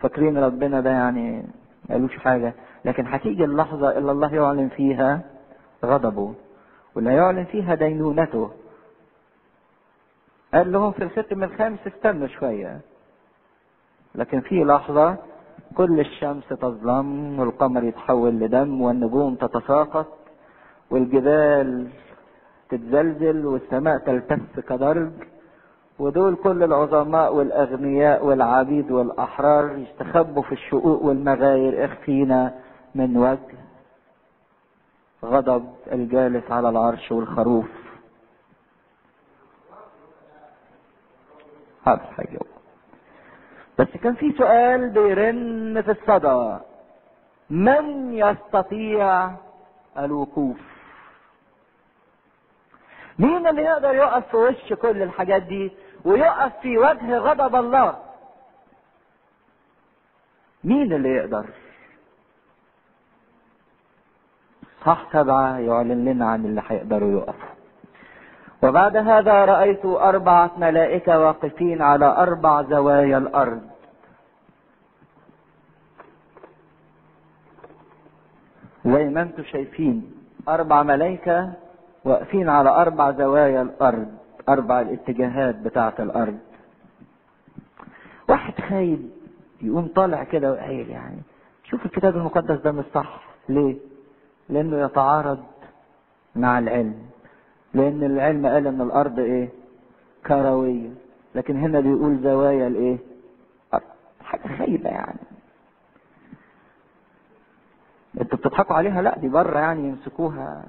فاكرين 0.00 0.38
ربنا 0.38 0.80
ده 0.80 0.90
يعني 0.90 1.44
مالوش 1.90 2.16
حاجة. 2.18 2.54
لكن 2.84 3.06
هتيجي 3.06 3.44
اللحظة 3.44 3.98
اللي 3.98 4.12
الله 4.12 4.34
يعلن 4.34 4.68
فيها 4.68 5.20
غضبه 5.84 6.34
واللي 6.94 7.14
يعلن 7.14 7.44
فيها 7.44 7.74
دينونته. 7.74 8.50
قال 10.54 10.72
لهم 10.72 10.92
في 10.92 11.02
الختم 11.04 11.44
الخامس 11.44 11.78
استنوا 11.86 12.26
شوية. 12.26 12.80
لكن 14.14 14.40
في 14.40 14.64
لحظة 14.64 15.16
كل 15.76 16.00
الشمس 16.00 16.48
تظلم 16.48 17.40
والقمر 17.40 17.84
يتحول 17.84 18.34
لدم 18.34 18.80
والنجوم 18.80 19.34
تتساقط 19.34 20.06
والجبال 20.90 21.88
تتزلزل 22.68 23.46
والسماء 23.46 23.98
تلتف 23.98 24.60
كدرج 24.60 25.10
ودول 25.98 26.34
كل 26.36 26.62
العظماء 26.62 27.34
والأغنياء 27.34 28.24
والعبيد 28.24 28.90
والأحرار 28.90 29.76
يستخبوا 29.76 30.42
في 30.42 30.52
الشقوق 30.52 31.02
والمغاير 31.02 31.84
اخفينا 31.84 32.54
من 32.94 33.16
وجه 33.16 33.56
غضب 35.24 35.68
الجالس 35.92 36.50
على 36.50 36.68
العرش 36.68 37.12
والخروف. 37.12 37.68
بس 43.78 43.88
كان 44.02 44.14
في 44.14 44.32
سؤال 44.32 44.90
بيرن 44.90 45.82
في 45.82 45.90
الصدى. 45.90 46.58
من 47.50 48.14
يستطيع 48.14 49.30
الوقوف؟ 49.98 50.75
مين 53.18 53.46
اللي 53.46 53.62
يقدر 53.62 53.94
يقف 53.94 54.28
في 54.30 54.36
وش 54.36 54.72
كل 54.72 55.02
الحاجات 55.02 55.42
دي 55.42 55.72
ويقف 56.04 56.52
في 56.62 56.78
وجه 56.78 57.18
غضب 57.18 57.54
الله؟ 57.56 57.98
مين 60.64 60.92
اللي 60.92 61.08
يقدر؟ 61.08 61.46
صح 64.86 65.06
سبعة 65.12 65.58
يعلن 65.58 66.04
لنا 66.04 66.26
عن 66.30 66.44
اللي 66.44 66.62
هيقدروا 66.68 67.20
يقفوا. 67.20 67.48
وبعد 68.62 68.96
هذا 68.96 69.44
رأيت 69.44 69.84
أربعة 69.84 70.50
ملائكة 70.58 71.18
واقفين 71.18 71.82
على 71.82 72.06
أربع 72.06 72.62
زوايا 72.62 73.18
الأرض. 73.18 73.62
زي 78.84 79.04
ما 79.08 79.22
أنتم 79.22 79.44
شايفين 79.44 80.14
أربع 80.48 80.82
ملائكة 80.82 81.52
واقفين 82.06 82.48
على 82.48 82.70
أربع 82.70 83.10
زوايا 83.10 83.62
الأرض 83.62 84.06
أربع 84.48 84.80
الاتجاهات 84.80 85.54
بتاعة 85.54 85.94
الأرض. 85.98 86.38
واحد 88.28 88.54
خايب 88.68 89.10
يقوم 89.62 89.88
طالع 89.88 90.24
كده 90.24 90.52
وقايل 90.52 90.90
يعني 90.90 91.18
شوف 91.64 91.86
الكتاب 91.86 92.16
المقدس 92.16 92.60
ده 92.60 92.72
مش 92.72 92.84
صح 92.94 93.20
ليه؟ 93.48 93.76
لأنه 94.48 94.80
يتعارض 94.84 95.44
مع 96.36 96.58
العلم. 96.58 96.94
لأن 97.74 98.02
العلم 98.04 98.46
قال 98.46 98.66
إن 98.66 98.80
الأرض 98.80 99.18
إيه؟ 99.18 99.48
كروية. 100.26 100.90
لكن 101.34 101.56
هنا 101.56 101.80
بيقول 101.80 102.18
زوايا 102.22 102.66
الإيه؟ 102.66 102.98
حاجة 104.20 104.56
خايبة 104.58 104.90
يعني. 104.90 105.18
أنتوا 108.20 108.38
بتضحكوا 108.38 108.76
عليها؟ 108.76 109.02
لا 109.02 109.18
دي 109.18 109.28
بره 109.28 109.58
يعني 109.58 109.88
يمسكوها. 109.88 110.64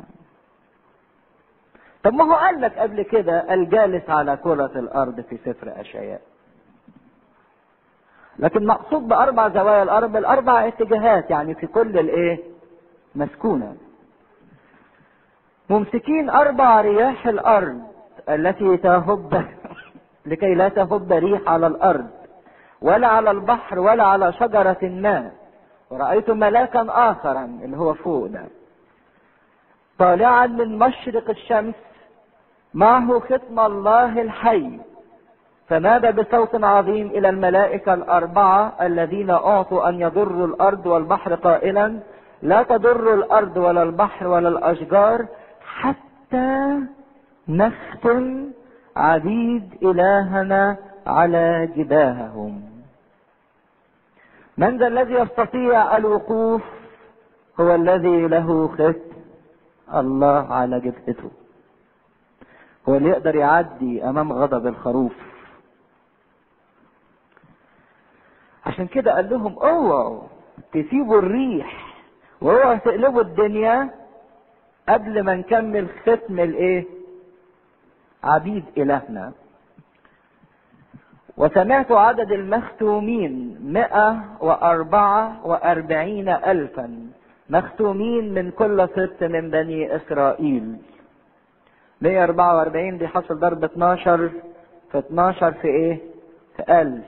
طب 2.08 2.14
ما 2.14 2.24
هو 2.24 2.34
قال 2.34 2.62
لك 2.62 2.80
قبل 2.80 3.01
كده 3.01 3.53
الجالس 3.53 4.10
على 4.10 4.38
كرة 4.38 4.72
الأرض 4.76 5.22
في 5.22 5.38
سفر 5.45 5.82
أشعياء 5.82 6.22
لكن 8.39 8.66
مقصود 8.66 9.08
بأربع 9.08 9.49
زوايا 9.49 9.84
الأرض 9.84 10.16
الأربع 10.16 10.68
اتجاهات 10.68 11.30
يعني 11.30 11.55
في 11.55 11.68
كل 11.68 11.99
الإيه؟ 11.99 12.39
مسكونة. 13.16 13.76
ممسكين 15.70 16.30
أربع 16.30 16.82
رياح 16.82 17.28
الأرض 17.28 17.82
التي 18.30 18.78
تهب 18.78 19.45
لكي 20.26 20.55
لا 20.55 20.70
تهب 20.70 21.14
ريح 21.14 21.41
على 21.47 21.68
الأرض 21.68 22.10
ولا 22.82 23.08
على 23.08 23.32
البحر 23.32 23.80
ولا 23.80 24.03
على 24.03 24.34
شجرة 24.34 24.80
ما. 24.82 25.32
ورأيت 25.89 26.30
ملاكا 26.30 26.86
آخرا 26.89 27.60
اللي 27.64 27.78
هو 27.78 27.93
فوق 27.93 28.26
ده. 28.26 28.45
طالعا 29.99 30.47
من 30.47 30.80
مشرق 30.80 31.30
الشمس 31.30 31.76
معه 32.74 33.20
ختم 33.20 33.59
الله 33.59 34.22
الحي؟ 34.22 34.80
فنادى 35.68 36.11
بصوت 36.11 36.63
عظيم 36.63 37.07
إلى 37.07 37.30
الملائكة 37.30 37.93
الأربعة 37.93 38.74
الذين 38.82 39.30
أعطوا 39.30 39.89
أن 39.89 40.01
يضروا 40.01 40.47
الأرض 40.47 40.86
والبحر 40.86 41.36
قائلا 41.36 41.99
لا 42.41 42.63
تضر 42.63 43.13
الأرض 43.13 43.57
ولا 43.57 43.84
البحر 43.84 44.28
ولا 44.28 44.49
الأشجار 44.49 45.26
حتى 45.61 46.80
نختم 47.47 48.51
عبيد 48.95 49.78
إلهنا 49.84 50.78
على 51.07 51.70
جباههم. 51.76 52.61
من 54.57 54.78
ذا 54.78 54.88
الذي 54.88 55.13
يستطيع 55.13 55.97
الوقوف؟ 55.97 56.61
هو 57.59 57.76
الذي 57.76 58.28
له 58.28 58.68
ختم 58.68 58.93
الله 59.93 60.53
على 60.53 60.80
جبهته. 60.80 61.32
هو 62.89 62.95
اللي 62.95 63.09
يقدر 63.09 63.35
يعدي 63.35 64.03
أمام 64.03 64.33
غضب 64.33 64.67
الخروف. 64.67 65.13
عشان 68.65 68.88
كده 68.88 69.15
قال 69.15 69.29
لهم 69.29 69.59
اوعوا 69.59 70.21
تسيبوا 70.73 71.19
الريح 71.19 71.95
واوعوا 72.41 72.75
تقلبوا 72.75 73.21
الدنيا 73.21 73.89
قبل 74.89 75.23
ما 75.23 75.35
نكمل 75.35 75.88
ختم 76.01 76.39
الايه؟ 76.39 76.85
عبيد 78.23 78.65
إلهنا. 78.77 79.31
وسمعت 81.38 81.91
عدد 81.91 82.31
المختومين 82.31 83.59
مئة 83.63 84.23
وأربعة 84.41 85.47
وأربعين 85.47 86.29
ألفا 86.29 87.07
مختومين 87.49 88.33
من 88.33 88.51
كل 88.51 88.89
سبط 88.95 89.23
من 89.23 89.49
بني 89.49 89.95
إسرائيل. 89.95 90.77
144 92.02 92.98
دي 92.98 93.08
حصل 93.08 93.39
ضرب 93.39 93.64
12 93.64 94.30
في 94.91 94.98
12 95.00 95.52
في 95.54 95.68
إيه؟ 95.68 96.00
في 96.58 96.82
1000 96.82 97.04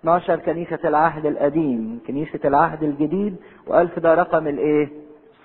12 0.00 0.36
كنيسة 0.36 0.78
العهد 0.84 1.26
القديم 1.26 2.00
كنيسة 2.06 2.40
العهد 2.44 2.82
الجديد 2.82 3.36
و1000 3.66 3.98
ده 3.98 4.14
رقم 4.14 4.48
الإيه؟ 4.48 4.88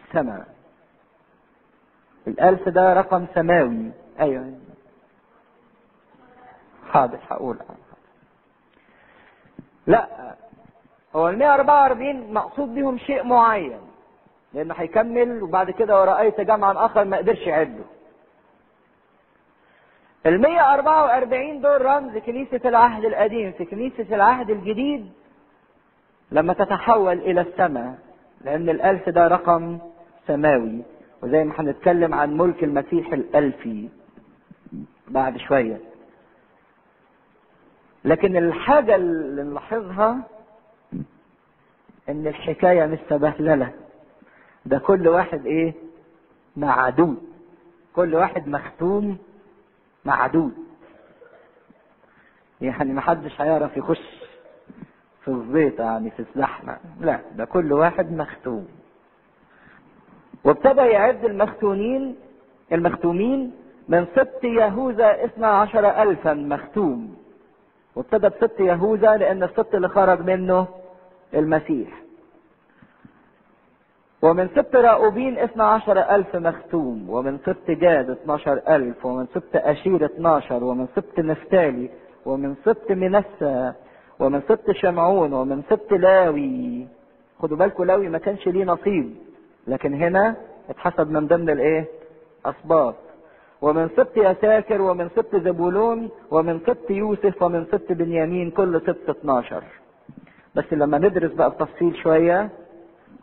السماء. 0.08 0.48
الألف 2.28 2.70
ده 2.70 2.94
رقم 2.94 3.26
سماوي. 3.36 3.92
أيوه. 4.20 4.54
حاضر 6.92 7.20
هقول. 7.30 7.58
لا 9.88 10.08
هو 11.16 11.30
ال 11.30 11.38
144 11.38 12.34
مقصود 12.34 12.74
بيهم 12.76 12.98
شيء 12.98 13.24
معين 13.24 13.80
لأنه 14.54 14.74
هيكمل 14.78 15.44
وبعد 15.44 15.72
كده 15.72 16.02
ورأيت 16.02 16.42
جمعا 16.42 16.86
آخر 16.86 17.06
ما 17.06 17.18
قدرش 17.18 17.48
يعده. 17.48 17.84
ال 20.28 20.42
144 20.42 21.62
دول 21.62 21.82
رمز 21.86 22.18
كنيسة 22.18 22.62
العهد 22.66 23.06
القديم 23.06 23.52
في 23.52 23.66
كنيسة 23.66 24.16
العهد 24.16 24.50
الجديد 24.50 25.12
لما 26.32 26.54
تتحول 26.54 27.18
إلى 27.18 27.42
السماء 27.42 27.98
لأن 28.42 28.70
الألف 28.70 29.10
ده 29.10 29.28
رقم 29.28 29.80
سماوي. 30.28 30.82
وزي 31.24 31.44
ما 31.44 31.54
هنتكلم 31.60 32.14
عن 32.14 32.38
ملك 32.38 32.64
المسيح 32.64 33.14
الألفي 33.14 33.90
بعد 35.08 35.38
شوية. 35.38 35.78
لكن 38.06 38.38
الحاجة 38.38 38.96
اللي 38.96 39.44
نلاحظها 39.44 40.18
إن 42.10 42.28
الحكاية 42.28 42.86
مش 42.86 43.00
سبهللة 43.10 43.72
ده 44.66 44.78
كل 44.80 45.08
واحد 45.08 45.46
إيه؟ 45.46 45.74
معدود 46.58 47.18
كل 47.96 48.16
واحد 48.16 48.48
مختوم 48.48 49.18
معدود. 50.08 50.54
يعني 52.62 52.94
محدش 52.94 53.42
هيعرف 53.42 53.78
يخش 53.78 54.24
في 55.22 55.28
الزيت 55.32 55.80
يعني 55.80 56.12
في 56.12 56.20
الزحمة. 56.20 56.78
لا 57.00 57.20
ده 57.36 57.46
كل 57.46 57.74
واحد 57.74 58.12
مختوم. 58.12 58.68
وابتدى 60.44 60.82
يعد 60.82 61.26
المختونين 61.26 62.16
المختومين 62.72 63.52
من 63.88 64.06
سبط 64.16 64.44
يهوذا 64.44 65.26
اثنا 65.26 65.48
عشر 65.48 66.04
ألفا 66.04 66.34
مختوم. 66.34 67.18
وابتدى 67.96 68.30
بسبط 68.30 68.60
يهوذا 68.60 69.18
لأن 69.18 69.44
السبط 69.44 69.76
اللي 69.76 69.88
خرج 69.88 70.22
منه 70.22 70.68
المسيح. 71.34 71.90
ومن 74.22 74.50
سبط 74.56 74.76
راؤوبين 74.76 75.38
اثنا 75.40 75.64
عشر 75.64 75.98
ألف 76.16 76.36
مختوم 76.36 77.10
ومن 77.10 77.38
سبط 77.46 77.72
جاد 77.72 78.10
اتناشر 78.10 78.62
ألف 78.70 79.06
ومن 79.06 79.26
سبط 79.34 79.56
أشير 79.56 80.06
اتناشر 80.06 80.64
ومن 80.64 80.88
سبط 80.96 81.20
نفتالي 81.20 81.90
ومن 82.26 82.56
سبط 82.66 82.92
منسى 82.92 83.74
ومن 84.20 84.42
سبط 84.48 84.72
شمعون 84.72 85.34
ومن 85.34 85.62
سبط 85.70 85.92
لاوي 85.94 86.88
خدوا 87.40 87.58
بالكم 87.58 87.84
لاوي 87.84 88.10
ما 88.10 88.18
كانش 88.18 88.48
ليه 88.48 88.66
نصيب 88.66 89.16
لكن 89.68 89.94
هنا 89.94 90.36
اتحسب 90.70 91.12
من 91.12 91.28
ضمن 91.28 91.50
الايه 91.50 91.86
اسباط 92.46 92.96
ومن 93.62 93.90
سبط 93.98 94.18
يساكر 94.18 94.82
ومن 94.82 95.10
سبط 95.16 95.36
زبولون 95.36 96.10
ومن 96.32 96.60
سبط 96.60 96.92
يوسف 96.92 97.44
ومن 97.44 97.66
سبط 97.72 97.92
بنيامين 97.92 98.52
كل 98.52 98.82
سبط 98.82 99.10
12 99.10 99.64
بس 100.56 100.74
لما 100.74 100.98
ندرس 100.98 101.32
بقى 101.32 101.50
بتفصيل 101.52 101.96
شوية 101.96 102.50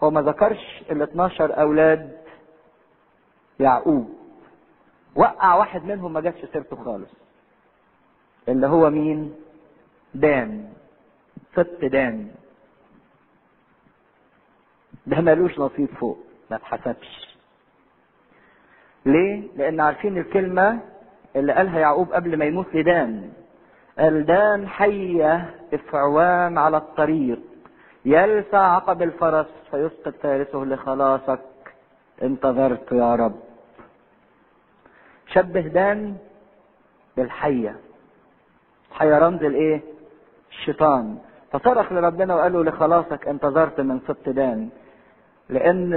هو 0.02 0.10
ما 0.10 0.22
ذكرش 0.22 0.82
ال 0.90 1.02
12 1.02 1.60
أولاد 1.60 2.16
يعقوب. 3.60 4.14
وقع 5.16 5.54
واحد 5.54 5.84
منهم 5.84 6.12
ما 6.12 6.20
جابش 6.20 6.44
سيرته 6.52 6.76
خالص. 6.84 7.10
اللي 8.48 8.66
هو 8.66 8.90
مين؟ 8.90 9.34
دان. 10.14 10.72
ست 11.52 11.84
دان. 11.84 12.28
ده 15.06 15.20
ملوش 15.20 15.58
نصيب 15.58 15.88
فوق. 15.88 16.18
ما 16.50 16.56
اتحسبش. 16.56 17.36
ليه؟ 19.06 19.48
لأن 19.56 19.80
عارفين 19.80 20.18
الكلمة 20.18 20.80
اللي 21.36 21.52
قالها 21.52 21.78
يعقوب 21.78 22.12
قبل 22.12 22.36
ما 22.38 22.44
يموت 22.44 22.74
لدان. 22.74 23.32
قال 23.98 24.26
دان 24.26 24.68
حية 24.68 25.54
إفعوام 25.74 26.58
على 26.58 26.76
الطريق. 26.76 27.40
يلسع 28.04 28.58
عقب 28.58 29.02
الفرس 29.02 29.46
فيسقط 29.70 30.14
فارسه 30.22 30.58
لخلاصك. 30.58 31.40
انتظرت 32.22 32.92
يا 32.92 33.14
رب. 33.14 33.40
شبه 35.26 35.60
دان 35.60 36.16
بالحية 37.16 37.76
الحية 38.90 39.18
رمز 39.18 39.42
الايه 39.42 39.82
الشيطان. 40.50 41.18
فصرخ 41.52 41.92
لربنا 41.92 42.34
وقال 42.34 42.52
له 42.52 42.64
لخلاصك 42.64 43.28
انتظرت 43.28 43.80
من 43.80 44.00
سبط 44.00 44.28
دان. 44.28 44.68
لأن 45.48 45.90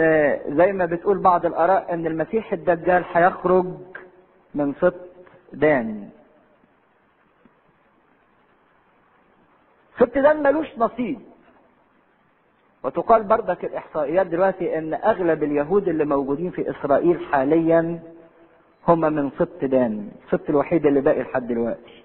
زي 0.48 0.72
ما 0.72 0.86
بتقول 0.86 1.18
بعض 1.18 1.46
الآراء 1.46 1.94
إن 1.94 2.08
المسيح 2.08 2.54
الدجال 2.54 3.06
هيخرج 3.14 3.66
من 4.56 4.74
سبط 4.74 5.08
دان. 5.54 6.10
سبط 10.00 10.18
دان 10.18 10.44
ملوش 10.44 10.68
نصيب. 10.78 11.22
وتقال 12.88 13.24
بردك 13.24 13.66
الإحصائيات 13.66 14.28
دلوقتي 14.28 14.78
إن 14.78 14.94
أغلب 14.94 15.44
اليهود 15.44 15.88
اللي 15.88 16.06
موجودين 16.06 16.52
في 16.52 16.72
إسرائيل 16.72 17.26
حاليا 17.32 18.00
هم 18.88 19.00
من 19.00 19.32
سبط 19.40 19.66
دان 19.66 20.12
السبط 20.26 20.50
الوحيد 20.50 20.86
اللي 20.86 21.02
باقي 21.02 21.22
لحد 21.22 21.48
دلوقتي. 21.48 22.04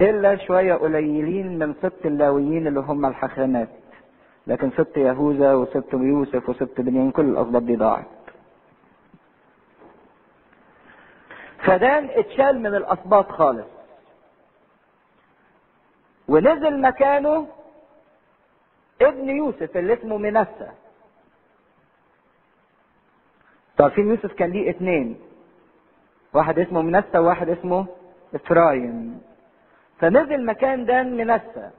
إلا 0.00 0.36
شوية 0.36 0.74
قليلين 0.74 1.58
من 1.58 1.74
سبط 1.82 2.06
اللاويين 2.06 2.66
اللي 2.66 2.80
هم 2.80 3.06
الحاخامات 3.06 3.68
لكن 4.46 4.70
سبط 4.76 4.96
يهوذا 4.96 5.54
وسبط 5.54 5.94
يوسف 5.94 6.48
وسبط 6.48 6.80
بنيامين 6.80 7.10
كل 7.10 7.24
الاسباط 7.24 7.62
دي 7.62 7.76
ضاعت. 7.76 8.04
فدان 11.58 12.08
اتشال 12.10 12.60
من 12.60 12.74
الاسباط 12.74 13.30
خالص. 13.30 13.66
ونزل 16.28 16.80
مكانه 16.80 17.46
ابن 19.02 19.28
يوسف 19.28 19.76
اللي 19.76 19.92
اسمه 19.94 20.16
منسى. 20.18 20.70
تعرفين 23.78 24.08
يوسف 24.08 24.32
كان 24.32 24.50
ليه 24.50 24.70
اتنين. 24.70 25.20
واحد 26.34 26.58
اسمه 26.58 26.82
منسى 26.82 27.18
وواحد 27.18 27.48
اسمه 27.48 27.86
افرايم 28.34 29.20
فنزل 29.98 30.44
مكان 30.46 30.84
دان 30.84 31.16
منسى. 31.16 31.70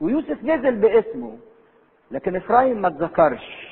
ويوسف 0.00 0.44
نزل 0.44 0.76
باسمه. 0.76 1.38
لكن 2.10 2.36
افرايم 2.36 2.82
ما 2.82 2.88
اتذكرش. 2.88 3.70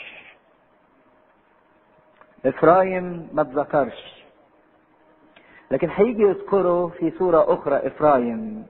افرايم 2.47 3.29
ما 3.33 3.43
اتذكرش. 3.43 4.25
لكن 5.71 5.91
هيجي 5.91 6.23
يذكره 6.23 6.89
في 6.89 7.11
صورة 7.19 7.55
أخرى 7.55 7.77
إفرايم 7.87 8.67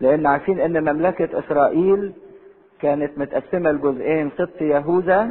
لأن 0.00 0.26
عارفين 0.26 0.60
أن 0.60 0.80
مملكة 0.94 1.38
إسرائيل 1.38 2.12
كانت 2.84 3.18
متقسمة 3.18 3.70
لجزئين 3.70 4.30
سبط 4.38 4.60
يهوذا 4.60 5.30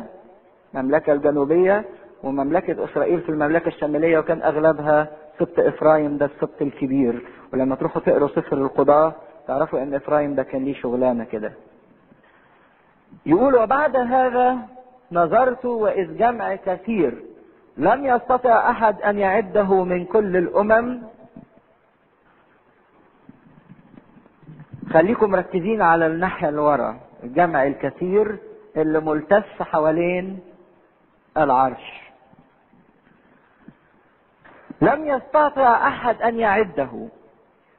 المملكة 0.75 1.13
الجنوبية 1.13 1.85
ومملكة 2.23 2.83
إسرائيل 2.85 3.21
في 3.21 3.29
المملكة 3.29 3.67
الشمالية 3.67 4.19
وكان 4.19 4.41
أغلبها 4.41 5.07
سبط 5.39 5.59
إفرايم 5.59 6.17
ده 6.17 6.25
السبط 6.25 6.61
الكبير. 6.61 7.27
ولما 7.53 7.75
تروحوا 7.75 8.01
تقروا 8.01 8.27
سفر 8.27 8.57
القضاة 8.57 9.13
تعرفوا 9.47 9.83
أن 9.83 9.93
إفرايم 9.93 10.35
ده 10.35 10.43
كان 10.43 10.63
ليه 10.65 10.73
شغلانة 10.73 11.23
كده. 11.23 11.51
يقول 13.25 13.55
وبعد 13.55 13.95
هذا 13.95 14.57
نظرت 15.11 15.65
وإذ 15.65 16.17
جمع 16.17 16.55
كثير 16.55 17.13
لم 17.77 18.05
يستطع 18.05 18.69
أحد 18.69 19.01
أن 19.01 19.17
يعده 19.17 19.83
من 19.83 20.05
كل 20.05 20.37
الأمم. 20.37 21.01
خليكم 24.93 25.31
مركزين 25.31 25.81
على 25.81 26.07
الناحية 26.07 26.49
اللي 26.49 26.61
ورا. 26.61 26.97
الجمع 27.23 27.67
الكثير 27.67 28.37
اللي 28.77 28.99
ملتف 28.99 29.63
حوالين 29.63 30.39
العرش. 31.37 32.03
لم 34.81 35.07
يستطع 35.07 35.87
أحد 35.87 36.21
أن 36.21 36.39
يعده 36.39 37.07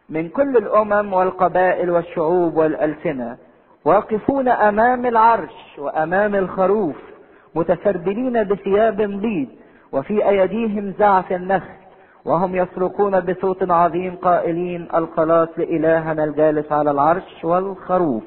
من 0.08 0.28
كل 0.28 0.56
الأمم 0.56 1.12
والقبائل 1.12 1.90
والشعوب 1.90 2.56
والألسنة. 2.56 3.36
واقفون 3.84 4.48
أمام 4.48 5.06
العرش 5.06 5.78
وأمام 5.78 6.34
الخروف 6.34 6.96
متسربلين 7.54 8.44
بثياب 8.44 8.96
بيض 8.96 9.48
وفي 9.92 10.28
أيديهم 10.28 10.94
زعف 10.98 11.32
النخل. 11.32 11.74
وهم 12.24 12.56
يصرخون 12.56 13.20
بصوت 13.20 13.70
عظيم 13.70 14.16
قائلين 14.16 14.88
الخلاص 14.94 15.48
لإلهنا 15.56 16.24
الجالس 16.24 16.72
على 16.72 16.90
العرش 16.90 17.44
والخروف. 17.44 18.24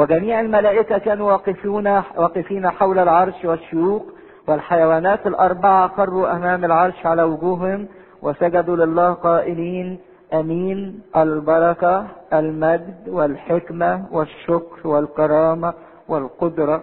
وجميع 0.00 0.40
الملائكة 0.40 0.98
كانوا 0.98 1.32
واقفون 1.32 1.86
واقفين 2.16 2.70
حول 2.70 2.98
العرش 2.98 3.44
والشيوخ 3.44 4.02
والحيوانات 4.48 5.26
الأربعة 5.26 5.88
خروا 5.88 6.32
أمام 6.36 6.64
العرش 6.64 7.06
على 7.06 7.22
وجوههم 7.22 7.88
وسجدوا 8.22 8.76
لله 8.76 9.12
قائلين 9.12 9.98
أمين 10.34 11.00
البركة 11.16 12.06
المجد 12.32 13.08
والحكمة 13.08 14.04
والشكر 14.12 14.88
والكرامة 14.88 15.74
والقدرة 16.08 16.82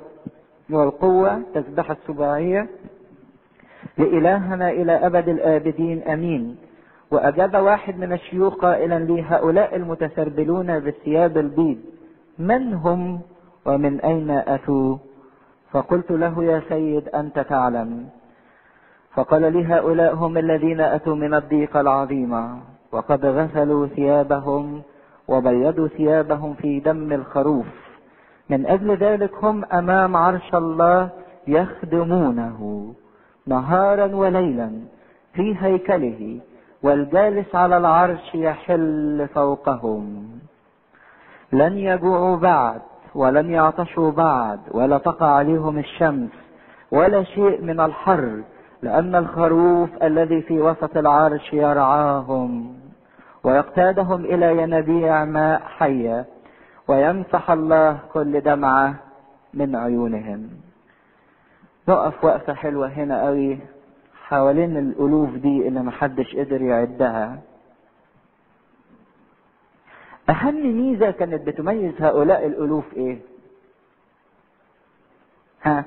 والقوة 0.70 1.42
تسبح 1.54 1.92
السباعية. 1.92 2.68
لإلهنا 3.98 4.70
إلى 4.70 4.92
أبد 4.92 5.30
الآبدين 5.30 6.04
أمين. 6.04 6.58
وأجاب 7.12 7.56
واحد 7.56 8.00
من 8.00 8.14
الشيوخ 8.14 8.56
قائلا 8.56 9.00
لي 9.00 9.22
هؤلاء 9.22 9.76
المتسربلون 9.76 10.80
بالثياب 10.80 11.38
البيض. 11.38 11.78
من 12.40 12.74
هم 12.74 13.22
ومن 13.66 14.02
أين 14.02 14.30
أتوا؟ 14.32 14.98
فقلت 15.72 16.12
له 16.12 16.44
يا 16.44 16.62
سيد 16.70 17.10
أنت 17.10 17.40
تعلم. 17.40 18.10
فقال 19.14 19.54
لي 19.54 19.66
هؤلاء 19.66 20.16
هم 20.16 20.38
الذين 20.38 20.82
أتوا 20.82 21.16
من 21.16 21.34
الضيقة 21.34 21.82
العظيمة 21.82 22.60
وقد 22.92 23.26
غسلوا 23.26 23.88
ثيابهم 23.88 24.82
وبيضوا 25.28 25.88
ثيابهم 25.88 26.54
في 26.54 26.80
دم 26.80 27.14
الخروف. 27.14 27.66
من 28.50 28.66
أجل 28.66 28.98
ذلك 28.98 29.44
هم 29.44 29.66
أمام 29.66 30.16
عرش 30.16 30.56
الله 30.56 31.10
يخدمونه 31.48 32.94
نهارا 33.48 34.16
وليلا 34.16 34.72
في 35.34 35.56
هيكله 35.60 36.40
والجالس 36.84 37.56
على 37.56 37.78
العرش 37.78 38.36
يحل 38.36 39.28
فوقهم. 39.34 40.37
لن 41.52 41.78
يجوعوا 41.78 42.38
بعد 42.38 42.82
ولن 43.16 43.50
يعطشوا 43.50 44.12
بعد 44.12 44.60
ولا 44.72 44.98
تقع 44.98 45.28
عليهم 45.28 45.78
الشمس 45.78 46.30
ولا 46.92 47.24
شيء 47.24 47.62
من 47.62 47.80
الحر 47.80 48.42
لأن 48.82 49.16
الخروف 49.16 49.90
الذي 50.04 50.42
في 50.42 50.62
وسط 50.62 50.98
العرش 50.98 51.54
يرعاهم. 51.54 52.74
ويقتادهم 53.44 54.26
إلى 54.26 54.58
ينابيع 54.58 55.26
ماء 55.26 55.62
حية 55.78 56.26
ويمسح 56.88 57.52
الله 57.52 57.98
كل 58.14 58.42
دمعة 58.42 58.96
من 59.54 59.76
عيونهم. 59.76 60.50
نقف 61.90 62.24
وقفة 62.24 62.54
حلوة 62.54 62.88
هنا 62.88 63.26
قوي 63.26 63.60
حوالين 64.28 64.78
الألوف 64.78 65.30
دي 65.30 65.68
اللي 65.68 65.80
محدش 65.82 66.36
قدر 66.36 66.62
يعدها. 66.62 67.38
أهم 70.30 70.56
ميزة 70.78 71.12
كانت 71.12 71.48
بتميز 71.48 71.94
هؤلاء 72.02 72.48
الألوف 72.48 72.94
إيه؟ 72.94 73.20
ها؟ 75.64 75.86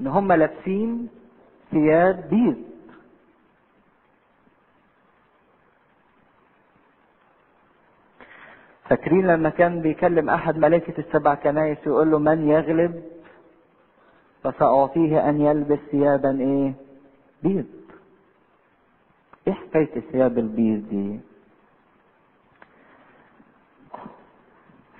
إن 0.00 0.06
هم 0.06 0.32
لابسين 0.32 1.08
ثياب 1.70 2.28
بيض 2.30 2.64
فاكرين 8.88 9.26
لما 9.26 9.50
كان 9.50 9.80
بيكلم 9.80 10.30
أحد 10.30 10.58
ملائكة 10.58 11.00
السبع 11.00 11.34
كنايس 11.34 11.78
ويقول 11.86 12.10
له 12.10 12.18
من 12.18 12.48
يغلب 12.48 13.02
فسأعطيه 14.42 15.28
أن 15.28 15.40
يلبس 15.40 15.78
ثيابا 15.90 16.40
إيه؟ 16.40 16.74
بيض. 17.42 17.64
إيه 19.46 19.52
حكاية 19.52 19.96
الثياب 19.96 20.38
البيض 20.38 20.88
دي؟ 20.88 21.20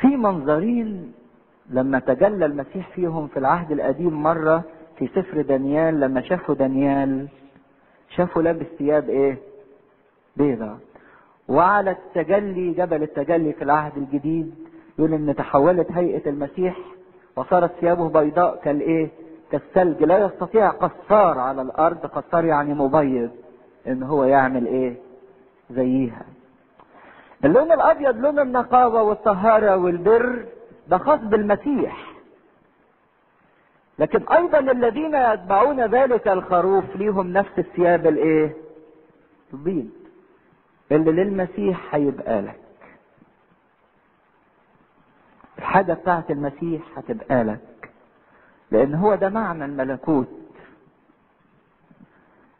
في 0.04 0.16
منظرين 0.16 1.12
لما 1.70 1.98
تجلى 1.98 2.46
المسيح 2.46 2.88
فيهم 2.88 3.26
في 3.28 3.38
العهد 3.38 3.72
القديم 3.72 4.22
مرة 4.22 4.62
في 4.98 5.06
سفر 5.06 5.40
دانيال 5.42 6.00
لما 6.00 6.20
شافوا 6.20 6.54
دانيال 6.54 7.28
شافوا 8.10 8.42
لابس 8.42 8.66
ثياب 8.78 9.08
إيه؟ 9.10 9.38
بيضة. 10.36 10.76
وعلى 11.48 11.90
التجلي 11.90 12.72
جبل 12.72 13.02
التجلي 13.02 13.52
في 13.52 13.64
العهد 13.64 13.96
الجديد 13.96 14.54
يقول 14.98 15.14
إن 15.14 15.34
تحولت 15.36 15.92
هيئة 15.92 16.30
المسيح 16.30 16.76
وصارت 17.36 17.72
ثيابه 17.80 18.08
بيضاء 18.08 18.60
كالإيه؟ 18.64 19.08
كالثلج 19.52 20.02
لا 20.02 20.18
يستطيع 20.26 20.70
قصار 20.70 21.38
على 21.38 21.62
الأرض 21.62 21.98
قصار 22.06 22.44
يعني 22.44 22.74
مبيض 22.74 23.30
إن 23.86 24.02
هو 24.02 24.24
يعمل 24.24 24.66
إيه 24.66 24.96
زيها 25.70 26.24
اللون 27.44 27.72
الأبيض 27.72 28.16
لون 28.16 28.38
النقاوه 28.38 29.02
والطهارة 29.02 29.76
والبر 29.76 30.46
ده 30.88 30.98
خاص 30.98 31.20
بالمسيح. 31.20 32.14
لكن 33.98 34.28
أيضا 34.28 34.58
الذين 34.58 35.14
يتبعون 35.14 35.80
ذلك 35.86 36.28
الخروف 36.28 36.84
ليهم 36.96 37.32
نفس 37.32 37.58
الثياب 37.58 38.06
الإيه؟ 38.06 38.56
البيض. 39.54 39.90
اللي 40.92 41.12
للمسيح 41.12 41.94
هيبقى 41.94 42.42
لك. 42.42 42.60
الحاجة 45.58 45.92
بتاعت 45.92 46.30
المسيح 46.30 46.82
هتبقى 46.98 47.44
لك. 47.44 47.90
لأن 48.70 48.94
هو 48.94 49.14
ده 49.14 49.28
معنى 49.28 49.64
الملكوت. 49.64 50.28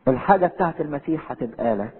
الحاجة 0.09 0.47
بتاعت 0.47 0.81
المسيح 0.81 1.33
هتبقى 1.33 1.77
لك. 1.77 1.93